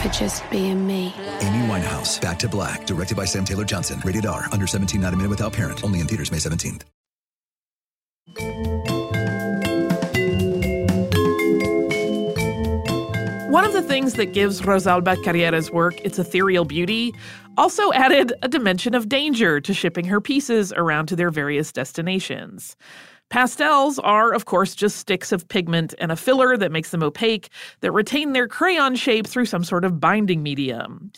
for 0.00 0.08
just 0.08 0.48
being 0.50 0.86
me. 0.86 1.14
Amy 1.40 1.66
Winehouse, 1.68 2.20
Back 2.20 2.38
to 2.40 2.48
Black, 2.48 2.86
directed 2.86 3.16
by 3.16 3.26
Sam 3.26 3.44
Taylor 3.44 3.64
Johnson. 3.64 4.00
Rated 4.04 4.26
R, 4.26 4.46
under 4.50 4.66
17, 4.66 5.00
not 5.00 5.12
a 5.12 5.16
minute 5.16 5.30
without 5.30 5.52
parent. 5.52 5.84
Only 5.84 6.00
in 6.00 6.06
theaters 6.06 6.32
May 6.32 6.38
17th. 6.38 6.84
One 13.50 13.64
of 13.64 13.72
the 13.72 13.82
things 13.82 14.14
that 14.14 14.32
gives 14.32 14.60
Rosalba 14.62 15.22
Carriera's 15.24 15.70
work 15.72 16.00
its 16.02 16.18
ethereal 16.18 16.64
beauty 16.64 17.12
also 17.58 17.92
added 17.92 18.32
a 18.42 18.48
dimension 18.48 18.94
of 18.94 19.08
danger 19.08 19.60
to 19.60 19.74
shipping 19.74 20.04
her 20.04 20.20
pieces 20.20 20.72
around 20.72 21.06
to 21.06 21.16
their 21.16 21.30
various 21.30 21.72
destinations. 21.72 22.76
Pastels 23.30 24.00
are, 24.00 24.32
of 24.32 24.44
course, 24.44 24.74
just 24.74 24.96
sticks 24.96 25.30
of 25.30 25.46
pigment 25.46 25.94
and 25.98 26.10
a 26.10 26.16
filler 26.16 26.56
that 26.56 26.72
makes 26.72 26.90
them 26.90 27.02
opaque 27.02 27.48
that 27.80 27.92
retain 27.92 28.32
their 28.32 28.48
crayon 28.48 28.96
shape 28.96 29.24
through 29.24 29.46
some 29.46 29.62
sort 29.62 29.84
of 29.84 30.00
binding 30.00 30.42
medium. 30.42 31.12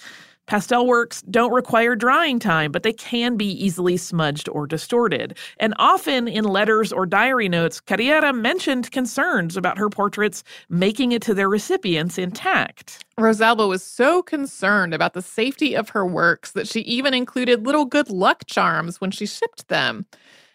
Pastel 0.46 0.86
works 0.86 1.22
don't 1.22 1.52
require 1.52 1.96
drying 1.96 2.38
time, 2.38 2.70
but 2.70 2.82
they 2.82 2.92
can 2.92 3.38
be 3.38 3.46
easily 3.46 3.96
smudged 3.96 4.48
or 4.50 4.66
distorted. 4.66 5.38
And 5.58 5.72
often 5.78 6.28
in 6.28 6.44
letters 6.44 6.92
or 6.92 7.06
diary 7.06 7.48
notes, 7.48 7.80
Carriera 7.80 8.34
mentioned 8.34 8.90
concerns 8.90 9.56
about 9.56 9.78
her 9.78 9.88
portraits 9.88 10.44
making 10.68 11.12
it 11.12 11.22
to 11.22 11.32
their 11.32 11.48
recipients 11.48 12.18
intact. 12.18 13.04
Rosalba 13.16 13.66
was 13.66 13.82
so 13.82 14.22
concerned 14.22 14.92
about 14.92 15.14
the 15.14 15.22
safety 15.22 15.74
of 15.74 15.90
her 15.90 16.04
works 16.04 16.52
that 16.52 16.68
she 16.68 16.80
even 16.80 17.14
included 17.14 17.64
little 17.64 17.86
good 17.86 18.10
luck 18.10 18.44
charms 18.46 19.00
when 19.00 19.12
she 19.12 19.24
shipped 19.24 19.68
them. 19.68 20.04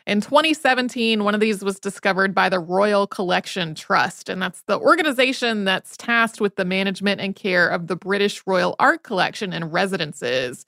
In 0.07 0.21
2017, 0.21 1.25
one 1.25 1.35
of 1.35 1.41
these 1.41 1.61
was 1.61 1.81
discovered 1.81 2.33
by 2.33 2.47
the 2.47 2.61
Royal 2.61 3.07
Collection 3.07 3.75
Trust, 3.75 4.29
and 4.29 4.41
that's 4.41 4.61
the 4.61 4.79
organization 4.79 5.65
that's 5.65 5.97
tasked 5.97 6.39
with 6.39 6.55
the 6.55 6.63
management 6.63 7.19
and 7.19 7.35
care 7.35 7.67
of 7.67 7.87
the 7.87 7.97
British 7.97 8.41
Royal 8.47 8.77
Art 8.79 9.03
Collection 9.03 9.51
and 9.51 9.73
residences. 9.73 10.65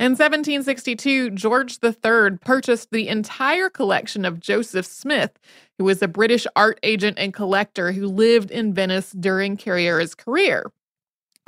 In 0.00 0.16
1762, 0.16 1.30
George 1.30 1.78
III 1.80 2.38
purchased 2.44 2.90
the 2.90 3.06
entire 3.06 3.70
collection 3.70 4.24
of 4.24 4.40
Joseph 4.40 4.86
Smith, 4.86 5.38
who 5.78 5.84
was 5.84 6.02
a 6.02 6.08
British 6.08 6.44
art 6.56 6.80
agent 6.82 7.20
and 7.20 7.32
collector 7.32 7.92
who 7.92 8.08
lived 8.08 8.50
in 8.50 8.74
Venice 8.74 9.12
during 9.12 9.56
Carriera's 9.56 10.16
career. 10.16 10.72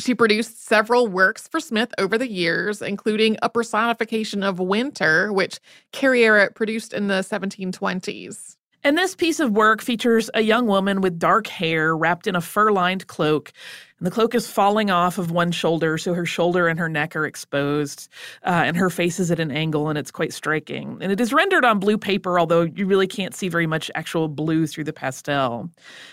She 0.00 0.14
produced 0.14 0.66
several 0.66 1.07
works 1.07 1.46
for 1.46 1.61
Smith 1.61 1.94
over 1.98 2.18
the 2.18 2.30
years, 2.30 2.83
including 2.83 3.37
a 3.42 3.48
personification 3.48 4.42
of 4.42 4.59
winter, 4.59 5.33
which 5.33 5.61
Carriera 5.92 6.50
produced 6.52 6.92
in 6.92 7.07
the 7.07 7.20
1720s. 7.20 8.57
And 8.83 8.98
this 8.98 9.14
piece 9.14 9.40
of 9.40 9.52
work 9.52 9.80
features 9.80 10.28
a 10.35 10.42
young 10.42 10.66
woman 10.66 11.00
with 11.00 11.18
dark 11.18 11.46
hair 11.46 11.96
wrapped 11.96 12.26
in 12.26 12.37
a 12.37 12.40
fur 12.40 12.70
lined 12.70 13.07
cloak. 13.07 13.52
The 14.05 14.11
cloak 14.11 14.35
is 14.35 14.47
falling 14.47 14.90
off 14.90 15.17
of 15.17 15.31
one 15.31 15.51
shoulder, 15.51 15.97
so 15.97 16.12
her 16.12 16.27
shoulder 16.27 16.69
and 16.69 16.79
her 16.79 16.90
neck 16.90 17.17
are 17.17 17.25
exposed, 17.25 18.11
uh, 18.45 18.51
and 18.67 18.77
her 18.77 18.90
face 18.90 19.19
is 19.19 19.31
at 19.31 19.40
an 19.40 19.51
angle, 19.51 19.88
and 19.88 19.97
it's 19.97 20.11
quite 20.11 20.35
striking. 20.35 20.99
And 21.01 21.11
it 21.11 21.23
is 21.23 21.33
rendered 21.33 21.64
on 21.64 21.79
blue 21.79 21.97
paper, 21.97 22.38
although 22.38 22.61
you 22.61 22.85
really 22.85 23.07
can't 23.07 23.35
see 23.35 23.49
very 23.49 23.67
much 23.67 23.90
actual 23.95 24.29
blue 24.29 24.67
through 24.67 24.85
the 24.85 24.93
pastel. 24.93 25.71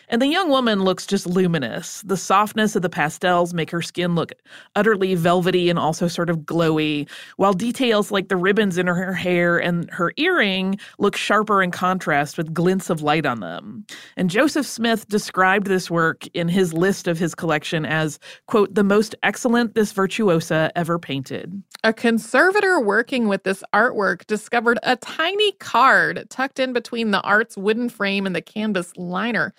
And 0.08 0.22
the 0.22 0.28
young 0.28 0.48
woman 0.48 0.86
looks 0.86 1.06
just 1.06 1.28
luminous. 1.28 2.02
The 2.04 2.16
softness 2.16 2.78
of 2.78 2.82
the 2.82 2.90
pastels 2.90 3.54
make 3.54 3.70
her 3.72 3.82
skin 3.82 4.16
look 4.16 4.32
utterly 4.78 5.16
velvety 5.16 5.70
and 5.70 5.78
also 5.78 6.08
sort 6.08 6.30
of 6.30 6.40
glowy, 6.40 7.10
while 7.36 7.52
details 7.52 8.10
like 8.10 8.30
the 8.30 8.38
ribbons 8.38 8.78
in 8.78 8.88
her 8.88 9.14
hair 9.14 9.58
and 9.58 9.92
her 9.92 10.14
earring 10.16 10.80
look 10.98 11.18
sharper 11.18 11.62
in 11.62 11.72
contrast 11.72 12.38
with 12.38 12.54
glints 12.54 12.90
of 12.90 13.02
light 13.02 13.26
on 13.26 13.42
them. 13.42 13.86
And 14.16 14.30
Joseph 14.30 14.66
Smith 14.66 15.10
described 15.10 15.68
this 15.68 15.92
work 15.92 16.26
in 16.34 16.48
his 16.48 16.74
list 16.74 17.10
of 17.10 17.20
his 17.20 17.36
collection 17.36 17.81
as, 17.86 18.20
quote, 18.48 18.74
the 18.74 18.84
most 18.84 19.16
excellent 19.24 19.76
this 19.76 19.92
virtuosa 19.92 20.72
ever 20.76 21.00
painted. 21.00 21.62
A 21.84 21.94
conservator 21.94 22.80
working 22.80 23.28
with 23.28 23.44
this 23.44 23.64
artwork 23.74 24.26
discovered 24.28 24.80
a 24.84 24.96
tiny 24.96 25.52
card 25.54 26.28
tucked 26.30 26.60
in 26.60 26.74
between 26.74 27.12
the 27.12 27.22
art's 27.22 27.58
wooden 27.58 27.90
frame 27.90 28.26
and 28.26 28.36
the 28.36 28.42
canvas 28.42 28.96
liner. 28.98 29.54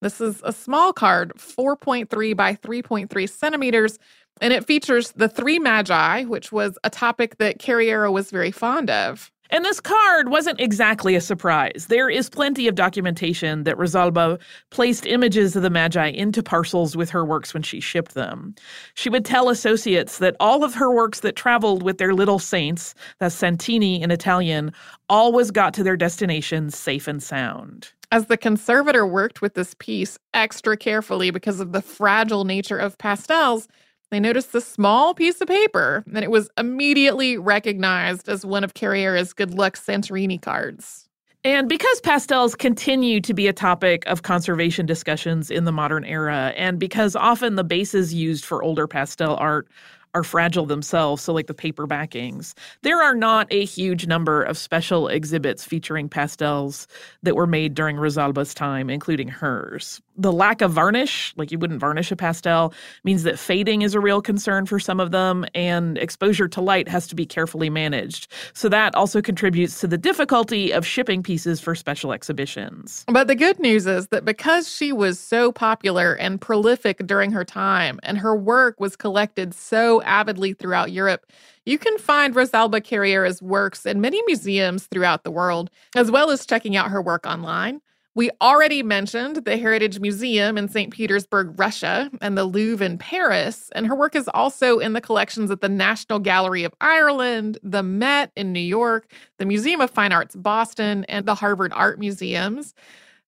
This 0.00 0.20
is 0.20 0.40
a 0.44 0.52
small 0.52 0.92
card, 0.92 1.32
4.3 1.36 2.36
by 2.36 2.54
3.3 2.54 3.28
centimeters, 3.28 3.98
and 4.40 4.52
it 4.52 4.64
features 4.64 5.12
the 5.12 5.28
three 5.28 5.58
magi, 5.58 6.24
which 6.24 6.52
was 6.52 6.78
a 6.84 6.90
topic 6.90 7.38
that 7.38 7.58
Carriera 7.58 8.10
was 8.12 8.30
very 8.30 8.52
fond 8.52 8.90
of. 8.90 9.32
And 9.50 9.64
this 9.64 9.80
card 9.80 10.28
wasn't 10.28 10.60
exactly 10.60 11.14
a 11.14 11.20
surprise. 11.20 11.86
There 11.88 12.10
is 12.10 12.28
plenty 12.28 12.68
of 12.68 12.74
documentation 12.74 13.64
that 13.64 13.78
Rosalba 13.78 14.38
placed 14.70 15.06
images 15.06 15.56
of 15.56 15.62
the 15.62 15.70
Magi 15.70 16.08
into 16.08 16.42
parcels 16.42 16.96
with 16.96 17.08
her 17.10 17.24
works 17.24 17.54
when 17.54 17.62
she 17.62 17.80
shipped 17.80 18.14
them. 18.14 18.54
She 18.94 19.08
would 19.08 19.24
tell 19.24 19.48
associates 19.48 20.18
that 20.18 20.36
all 20.38 20.64
of 20.64 20.74
her 20.74 20.92
works 20.92 21.20
that 21.20 21.36
traveled 21.36 21.82
with 21.82 21.98
their 21.98 22.12
little 22.12 22.38
saints, 22.38 22.94
that's 23.20 23.34
Santini 23.34 24.02
in 24.02 24.10
Italian, 24.10 24.72
always 25.08 25.50
got 25.50 25.72
to 25.74 25.82
their 25.82 25.96
destinations 25.96 26.76
safe 26.76 27.08
and 27.08 27.22
sound. 27.22 27.92
As 28.10 28.26
the 28.26 28.36
conservator 28.36 29.06
worked 29.06 29.42
with 29.42 29.54
this 29.54 29.74
piece 29.78 30.18
extra 30.32 30.76
carefully 30.76 31.30
because 31.30 31.60
of 31.60 31.72
the 31.72 31.82
fragile 31.82 32.44
nature 32.44 32.78
of 32.78 32.96
pastels, 32.98 33.68
they 34.10 34.20
noticed 34.20 34.52
the 34.52 34.60
small 34.60 35.14
piece 35.14 35.40
of 35.40 35.48
paper, 35.48 36.04
and 36.06 36.24
it 36.24 36.30
was 36.30 36.50
immediately 36.56 37.36
recognized 37.36 38.28
as 38.28 38.44
one 38.44 38.64
of 38.64 38.74
Carriera's 38.74 39.32
good 39.32 39.54
luck 39.54 39.76
Santini 39.76 40.38
cards. 40.38 41.08
And 41.44 41.68
because 41.68 42.00
pastels 42.00 42.54
continue 42.54 43.20
to 43.20 43.32
be 43.32 43.46
a 43.46 43.52
topic 43.52 44.04
of 44.06 44.22
conservation 44.22 44.86
discussions 44.86 45.50
in 45.50 45.64
the 45.64 45.72
modern 45.72 46.04
era, 46.04 46.52
and 46.56 46.78
because 46.78 47.14
often 47.14 47.54
the 47.54 47.64
bases 47.64 48.12
used 48.12 48.44
for 48.44 48.62
older 48.62 48.86
pastel 48.86 49.36
art 49.36 49.68
are 50.14 50.24
fragile 50.24 50.66
themselves, 50.66 51.22
so 51.22 51.32
like 51.32 51.46
the 51.46 51.54
paper 51.54 51.86
backings. 51.86 52.54
There 52.82 53.00
are 53.00 53.14
not 53.14 53.46
a 53.50 53.64
huge 53.64 54.06
number 54.06 54.42
of 54.42 54.58
special 54.58 55.06
exhibits 55.06 55.64
featuring 55.64 56.08
pastels 56.08 56.88
that 57.22 57.36
were 57.36 57.46
made 57.46 57.74
during 57.74 57.96
Rosalba's 57.96 58.54
time, 58.54 58.90
including 58.90 59.28
hers. 59.28 60.00
The 60.20 60.32
lack 60.32 60.60
of 60.62 60.72
varnish, 60.72 61.32
like 61.36 61.52
you 61.52 61.60
wouldn't 61.60 61.78
varnish 61.78 62.10
a 62.10 62.16
pastel, 62.16 62.74
means 63.04 63.22
that 63.22 63.38
fading 63.38 63.82
is 63.82 63.94
a 63.94 64.00
real 64.00 64.20
concern 64.20 64.66
for 64.66 64.80
some 64.80 64.98
of 64.98 65.12
them, 65.12 65.46
and 65.54 65.96
exposure 65.96 66.48
to 66.48 66.60
light 66.60 66.88
has 66.88 67.06
to 67.06 67.14
be 67.14 67.24
carefully 67.24 67.70
managed. 67.70 68.26
So 68.52 68.68
that 68.68 68.96
also 68.96 69.22
contributes 69.22 69.80
to 69.80 69.86
the 69.86 69.96
difficulty 69.96 70.72
of 70.72 70.84
shipping 70.84 71.22
pieces 71.22 71.60
for 71.60 71.76
special 71.76 72.12
exhibitions. 72.12 73.04
But 73.06 73.28
the 73.28 73.36
good 73.36 73.60
news 73.60 73.86
is 73.86 74.08
that 74.08 74.24
because 74.24 74.68
she 74.68 74.92
was 74.92 75.20
so 75.20 75.52
popular 75.52 76.14
and 76.14 76.40
prolific 76.40 77.06
during 77.06 77.30
her 77.30 77.44
time, 77.44 78.00
and 78.02 78.18
her 78.18 78.34
work 78.34 78.80
was 78.80 78.96
collected 78.96 79.54
so 79.54 80.02
avidly 80.02 80.52
throughout 80.52 80.90
Europe, 80.90 81.30
you 81.64 81.78
can 81.78 81.96
find 81.98 82.34
Rosalba 82.34 82.82
Carriera's 82.82 83.40
works 83.40 83.86
in 83.86 84.00
many 84.00 84.20
museums 84.26 84.86
throughout 84.86 85.22
the 85.22 85.30
world, 85.30 85.70
as 85.94 86.10
well 86.10 86.30
as 86.30 86.44
checking 86.44 86.74
out 86.74 86.90
her 86.90 87.00
work 87.00 87.24
online. 87.24 87.80
We 88.14 88.30
already 88.40 88.82
mentioned 88.82 89.36
the 89.44 89.56
Hermitage 89.58 90.00
Museum 90.00 90.58
in 90.58 90.68
St. 90.68 90.92
Petersburg, 90.92 91.58
Russia, 91.58 92.10
and 92.20 92.36
the 92.36 92.44
Louvre 92.44 92.84
in 92.84 92.98
Paris, 92.98 93.70
and 93.74 93.86
her 93.86 93.94
work 93.94 94.16
is 94.16 94.28
also 94.34 94.78
in 94.78 94.92
the 94.92 95.00
collections 95.00 95.50
at 95.50 95.60
the 95.60 95.68
National 95.68 96.18
Gallery 96.18 96.64
of 96.64 96.74
Ireland, 96.80 97.58
the 97.62 97.82
Met 97.82 98.32
in 98.34 98.52
New 98.52 98.60
York, 98.60 99.12
the 99.38 99.44
Museum 99.44 99.80
of 99.80 99.90
Fine 99.90 100.12
Arts 100.12 100.34
Boston, 100.34 101.04
and 101.08 101.26
the 101.26 101.36
Harvard 101.36 101.72
Art 101.74 102.00
Museums. 102.00 102.74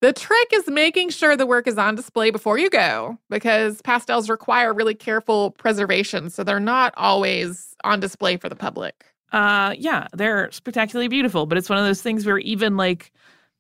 The 0.01 0.15
trick 0.15 0.49
is 0.53 0.67
making 0.67 1.11
sure 1.11 1.37
the 1.37 1.47
work 1.47 1.69
is 1.69 1.77
on 1.77 1.95
display 1.95 2.31
before 2.31 2.59
you 2.59 2.71
go 2.71 3.19
because 3.29 3.83
pastels 3.83 4.31
require 4.31 4.73
really 4.73 4.95
careful 4.95 5.51
preservation. 5.53 6.31
So 6.31 6.43
they're 6.43 6.59
not 6.59 6.95
always 6.97 7.77
on 7.85 8.01
display 8.01 8.39
for 8.39 8.49
the 8.49 8.57
public. 8.57 9.05
Uh, 9.31 9.75
yeah, 9.79 10.09
they're 10.15 10.51
spectacularly 10.51 11.09
beautiful, 11.09 11.47
but 11.47 11.59
it's 11.59 11.69
one 11.69 11.79
of 11.79 11.85
those 11.85 12.03
things 12.03 12.27
where 12.27 12.39
even 12.39 12.77
like 12.77 13.13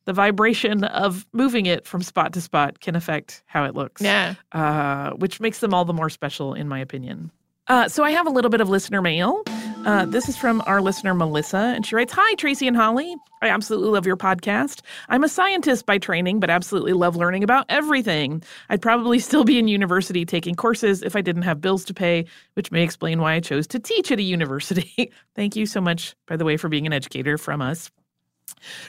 the 0.04 0.12
vibration 0.12 0.84
of 0.84 1.26
moving 1.32 1.66
it 1.66 1.86
from 1.86 2.02
spot 2.02 2.32
to 2.34 2.40
spot 2.40 2.80
can 2.80 2.96
affect 2.96 3.42
how 3.46 3.64
it 3.64 3.74
looks. 3.74 4.02
Yeah. 4.02 4.34
Uh, 4.52 5.10
which 5.10 5.40
makes 5.40 5.60
them 5.60 5.74
all 5.74 5.84
the 5.84 5.92
more 5.92 6.10
special, 6.10 6.54
in 6.54 6.68
my 6.68 6.78
opinion. 6.78 7.30
Uh, 7.68 7.88
so 7.88 8.02
I 8.02 8.10
have 8.10 8.26
a 8.26 8.30
little 8.30 8.50
bit 8.50 8.60
of 8.60 8.68
listener 8.68 9.00
mail. 9.00 9.44
Uh, 9.86 10.04
this 10.04 10.28
is 10.28 10.36
from 10.36 10.60
our 10.66 10.82
listener, 10.82 11.14
Melissa, 11.14 11.56
and 11.56 11.86
she 11.86 11.94
writes 11.94 12.12
Hi, 12.12 12.34
Tracy 12.34 12.66
and 12.66 12.76
Holly. 12.76 13.14
I 13.42 13.48
absolutely 13.48 13.90
love 13.90 14.06
your 14.06 14.16
podcast. 14.16 14.80
I'm 15.08 15.22
a 15.22 15.28
scientist 15.28 15.86
by 15.86 15.96
training, 15.98 16.40
but 16.40 16.50
absolutely 16.50 16.92
love 16.92 17.14
learning 17.14 17.44
about 17.44 17.66
everything. 17.68 18.42
I'd 18.68 18.82
probably 18.82 19.18
still 19.20 19.44
be 19.44 19.58
in 19.58 19.68
university 19.68 20.26
taking 20.26 20.54
courses 20.56 21.02
if 21.02 21.14
I 21.14 21.20
didn't 21.22 21.42
have 21.42 21.60
bills 21.60 21.84
to 21.84 21.94
pay, 21.94 22.26
which 22.54 22.72
may 22.72 22.82
explain 22.82 23.20
why 23.20 23.34
I 23.34 23.40
chose 23.40 23.66
to 23.68 23.78
teach 23.78 24.10
at 24.10 24.18
a 24.18 24.22
university. 24.22 25.12
Thank 25.36 25.54
you 25.54 25.64
so 25.64 25.80
much, 25.80 26.16
by 26.26 26.36
the 26.36 26.44
way, 26.44 26.56
for 26.56 26.68
being 26.68 26.86
an 26.86 26.92
educator 26.92 27.38
from 27.38 27.62
us. 27.62 27.90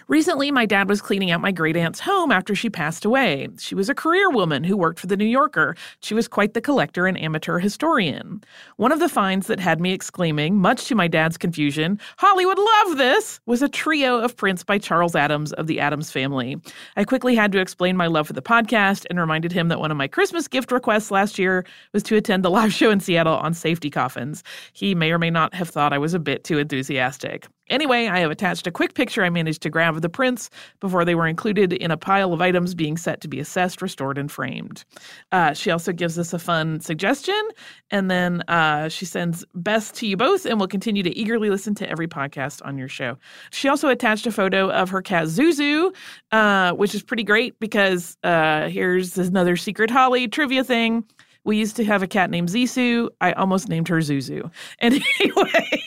Recently, 0.07 0.51
my 0.51 0.65
dad 0.65 0.89
was 0.89 1.01
cleaning 1.01 1.31
out 1.31 1.41
my 1.41 1.51
great 1.51 1.77
aunt's 1.77 1.99
home 1.99 2.31
after 2.31 2.55
she 2.55 2.69
passed 2.69 3.05
away. 3.05 3.47
She 3.59 3.75
was 3.75 3.89
a 3.89 3.95
career 3.95 4.29
woman 4.29 4.63
who 4.63 4.77
worked 4.77 4.99
for 4.99 5.07
the 5.07 5.17
New 5.17 5.25
Yorker. 5.25 5.75
She 6.01 6.13
was 6.13 6.27
quite 6.27 6.53
the 6.53 6.61
collector 6.61 7.07
and 7.07 7.19
amateur 7.19 7.59
historian. 7.59 8.43
One 8.77 8.91
of 8.91 8.99
the 8.99 9.09
finds 9.09 9.47
that 9.47 9.59
had 9.59 9.79
me 9.79 9.93
exclaiming, 9.93 10.55
much 10.57 10.85
to 10.87 10.95
my 10.95 11.07
dad's 11.07 11.37
confusion, 11.37 11.99
Hollywood 12.17 12.57
love 12.57 12.97
this, 12.97 13.39
was 13.45 13.61
a 13.61 13.69
trio 13.69 14.19
of 14.19 14.35
prints 14.35 14.63
by 14.63 14.77
Charles 14.77 15.15
Addams 15.15 15.53
of 15.53 15.67
the 15.67 15.79
Addams 15.79 16.11
family. 16.11 16.57
I 16.95 17.03
quickly 17.03 17.35
had 17.35 17.51
to 17.51 17.59
explain 17.59 17.97
my 17.97 18.07
love 18.07 18.27
for 18.27 18.33
the 18.33 18.41
podcast 18.41 19.05
and 19.09 19.19
reminded 19.19 19.51
him 19.51 19.67
that 19.69 19.79
one 19.79 19.91
of 19.91 19.97
my 19.97 20.07
Christmas 20.07 20.47
gift 20.47 20.71
requests 20.71 21.11
last 21.11 21.39
year 21.39 21.65
was 21.93 22.03
to 22.03 22.15
attend 22.15 22.43
the 22.43 22.49
live 22.49 22.73
show 22.73 22.91
in 22.91 22.99
Seattle 22.99 23.35
on 23.35 23.53
safety 23.53 23.89
coffins. 23.89 24.43
He 24.73 24.95
may 24.95 25.11
or 25.11 25.19
may 25.19 25.29
not 25.29 25.53
have 25.53 25.69
thought 25.69 25.93
I 25.93 25.97
was 25.97 26.13
a 26.13 26.19
bit 26.19 26.43
too 26.43 26.57
enthusiastic. 26.57 27.47
Anyway, 27.71 28.07
I 28.07 28.19
have 28.19 28.29
attached 28.29 28.67
a 28.67 28.71
quick 28.71 28.93
picture 28.93 29.23
I 29.23 29.29
managed 29.29 29.61
to 29.61 29.69
grab 29.69 29.95
of 29.95 30.01
the 30.01 30.09
prints 30.09 30.49
before 30.81 31.05
they 31.05 31.15
were 31.15 31.25
included 31.25 31.71
in 31.71 31.89
a 31.89 31.97
pile 31.97 32.33
of 32.33 32.41
items 32.41 32.75
being 32.75 32.97
set 32.97 33.21
to 33.21 33.29
be 33.29 33.39
assessed, 33.39 33.81
restored, 33.81 34.17
and 34.17 34.29
framed. 34.29 34.83
Uh, 35.31 35.53
she 35.53 35.71
also 35.71 35.93
gives 35.93 36.19
us 36.19 36.33
a 36.33 36.39
fun 36.39 36.81
suggestion, 36.81 37.41
and 37.89 38.11
then 38.11 38.41
uh, 38.49 38.89
she 38.89 39.05
sends 39.05 39.45
best 39.55 39.95
to 39.95 40.05
you 40.05 40.17
both, 40.17 40.45
and 40.45 40.59
will 40.59 40.67
continue 40.67 41.01
to 41.01 41.17
eagerly 41.17 41.49
listen 41.49 41.73
to 41.75 41.89
every 41.89 42.07
podcast 42.07 42.61
on 42.65 42.77
your 42.77 42.89
show. 42.89 43.17
She 43.51 43.69
also 43.69 43.87
attached 43.87 44.27
a 44.27 44.31
photo 44.31 44.69
of 44.69 44.89
her 44.89 45.01
cat 45.01 45.27
Zuzu, 45.27 45.95
uh, 46.33 46.73
which 46.73 46.93
is 46.93 47.01
pretty 47.01 47.23
great 47.23 47.57
because 47.59 48.17
uh, 48.23 48.67
here's 48.67 49.17
another 49.17 49.55
secret 49.55 49.89
Holly 49.89 50.27
trivia 50.27 50.65
thing. 50.65 51.05
We 51.43 51.57
used 51.57 51.75
to 51.77 51.85
have 51.85 52.03
a 52.03 52.07
cat 52.07 52.29
named 52.29 52.49
Zisu. 52.49 53.09
I 53.19 53.31
almost 53.33 53.67
named 53.67 53.87
her 53.87 53.97
Zuzu. 53.97 54.51
And 54.79 55.01
anyway, 55.19 55.83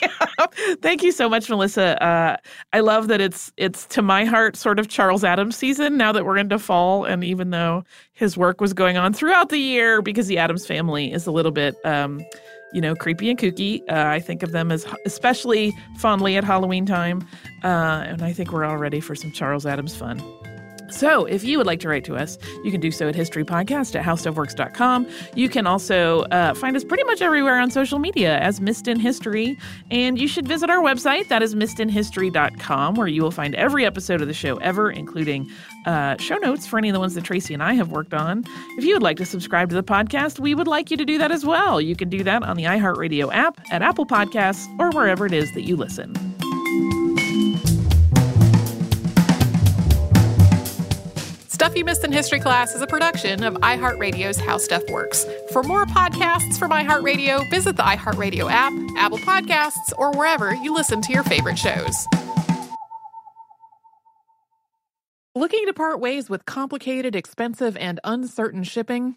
thank 0.83 1.03
you 1.03 1.13
so 1.13 1.29
much, 1.29 1.49
Melissa. 1.49 2.03
Uh, 2.03 2.37
I 2.73 2.81
love 2.81 3.09
that 3.09 3.21
it's 3.21 3.53
it's 3.57 3.87
to 3.87 4.03
my 4.03 4.25
heart 4.25 4.57
sort 4.57 4.79
of 4.79 4.89
Charles 4.89 5.25
Addams 5.25 5.57
season 5.57 5.97
now 5.97 6.13
that 6.13 6.25
we're 6.25 6.39
into 6.39 6.59
fall. 6.59 7.05
And 7.05 7.25
even 7.25 7.51
though 7.51 7.85
his 8.13 8.37
work 8.37 8.61
was 8.61 8.73
going 8.73 8.97
on 8.97 9.13
throughout 9.13 9.49
the 9.49 9.59
year, 9.59 10.03
because 10.03 10.27
the 10.27 10.39
Addams 10.39 10.67
family 10.67 11.13
is 11.13 11.27
a 11.27 11.31
little 11.31 11.53
bit. 11.53 11.77
Um, 11.85 12.25
you 12.73 12.81
know, 12.81 12.97
creepy 12.97 13.31
and 13.31 13.39
kooky. 13.39 13.83
Uh, 13.89 14.09
I 14.09 14.19
think 14.19 14.43
of 14.43 14.51
them 14.51 14.73
as 14.73 14.85
especially 15.07 15.73
fondly 15.99 16.37
at 16.37 16.43
Halloween 16.43 16.85
time. 16.85 17.25
Uh, 17.63 18.03
and 18.05 18.21
I 18.21 18.33
think 18.33 18.53
we're 18.53 18.65
all 18.65 18.79
ready 18.79 18.99
for 18.99 19.15
some 19.15 19.31
Charles 19.31 19.65
Addams 19.65 19.95
fun. 19.95 20.21
So, 20.95 21.25
if 21.25 21.43
you 21.43 21.59
would 21.59 21.67
like 21.67 21.81
to 21.81 21.89
write 21.89 22.05
to 22.05 22.15
us, 22.15 22.39
you 22.63 22.71
can 22.71 22.81
do 22.81 22.93
so 22.93 23.09
at 23.09 23.17
historypodcast 23.17 23.97
at 23.97 24.05
howstuffworks.com. 24.05 25.09
You 25.35 25.49
can 25.49 25.67
also 25.67 26.23
uh, 26.25 26.55
find 26.55 26.77
us 26.77 26.85
pretty 26.85 27.03
much 27.03 27.21
everywhere 27.21 27.59
on 27.59 27.71
social 27.73 27.99
media 27.99 28.39
as 28.39 28.61
Missed 28.61 28.87
in 28.87 29.01
History. 29.01 29.59
And 29.91 30.21
you 30.21 30.29
should 30.29 30.47
visit 30.47 30.71
our 30.71 30.79
website, 30.79 31.29
that 31.29 31.43
is 31.43 31.57
missedinhistory.com, 31.57 32.95
where 32.95 33.09
you 33.09 33.23
will 33.23 33.33
find 33.33 33.57
every 33.57 33.85
episode 33.85 34.21
of 34.21 34.29
the 34.29 34.35
show 34.35 34.57
ever, 34.59 34.89
including 34.91 35.51
uh, 35.87 36.17
show 36.19 36.37
notes 36.37 36.65
for 36.65 36.79
any 36.79 36.91
of 36.91 36.95
the 36.95 37.01
ones 37.01 37.15
that 37.15 37.25
Tracy 37.25 37.55
and 37.55 37.63
I 37.63 37.75
have 37.75 37.91
worked 37.91 38.15
on. 38.15 38.45
If 38.79 38.85
you 38.85 38.95
would 38.95 39.03
like 39.03 39.17
to 39.17 39.27
subscribe 39.27 39.71
to 39.71 39.75
the 39.75 39.83
podcast, 39.83 40.39
we 40.39 40.55
would 40.55 40.69
like 40.69 40.93
you 40.93 40.97
to 40.97 41.05
do 41.05 41.19
that 41.19 41.33
as 41.33 41.45
well. 41.45 41.81
You 41.81 41.97
can 41.97 42.09
do 42.09 42.23
that 42.23 42.45
on 42.45 42.57
the 42.57 42.65
iHeartRadio 42.65 43.35
app, 43.35 43.61
at 43.73 43.83
Apple 43.83 44.07
Podcasts, 44.07 44.67
or 44.79 44.91
wherever 44.91 45.27
it 45.27 45.33
is 45.33 45.53
that 45.55 45.63
you 45.63 45.77
listen. 45.77 46.15
Stuff 51.65 51.79
You 51.79 51.85
Missed 51.87 52.05
in 52.05 52.13
History 52.13 52.41
Class 52.41 52.75
is 52.75 52.83
a 52.83 52.87
production 52.87 53.43
of 53.43 53.55
iHeartRadio's 53.55 54.39
How 54.39 54.59
Stuff 54.59 54.83
Works. 54.91 55.25
For 55.51 55.63
more 55.63 55.87
podcasts 55.87 56.59
from 56.59 56.71
iHeartRadio, 56.71 57.49
visit 57.49 57.75
the 57.75 57.83
iHeartRadio 57.83 58.51
app, 58.51 58.75
Apple 58.99 59.17
Podcasts, 59.17 59.95
or 59.97 60.13
wherever 60.13 60.55
you 60.55 60.75
listen 60.75 61.01
to 61.01 61.11
your 61.11 61.23
favorite 61.23 61.59
shows. 61.59 62.07
Looking 65.35 65.65
to 65.65 65.73
part 65.73 66.01
ways 66.01 66.29
with 66.29 66.45
complicated, 66.45 67.17
expensive, 67.17 67.79
and 67.79 67.99
uncertain 68.05 68.65
shipping? 68.65 69.17